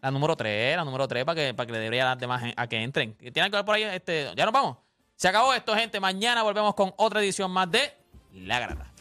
La 0.00 0.10
número 0.10 0.34
3, 0.34 0.76
la 0.76 0.84
número 0.84 1.06
3 1.06 1.24
para 1.24 1.36
que, 1.36 1.54
para 1.54 1.66
que 1.66 1.72
le 1.72 1.78
debería 1.78 2.04
dar 2.04 2.18
demás 2.18 2.42
a 2.56 2.66
que 2.66 2.82
entren. 2.82 3.14
¿Tienen 3.14 3.50
que 3.50 3.56
ver 3.56 3.64
por 3.64 3.76
ahí? 3.76 3.84
Este, 3.84 4.32
ya 4.34 4.44
nos 4.44 4.52
vamos. 4.52 4.78
Se 5.14 5.28
acabó 5.28 5.54
esto, 5.54 5.76
gente. 5.76 6.00
Mañana 6.00 6.42
volvemos 6.42 6.74
con 6.74 6.92
otra 6.96 7.20
edición 7.20 7.52
más 7.52 7.70
de 7.70 7.94
La 8.32 8.58
Grata. 8.58 8.91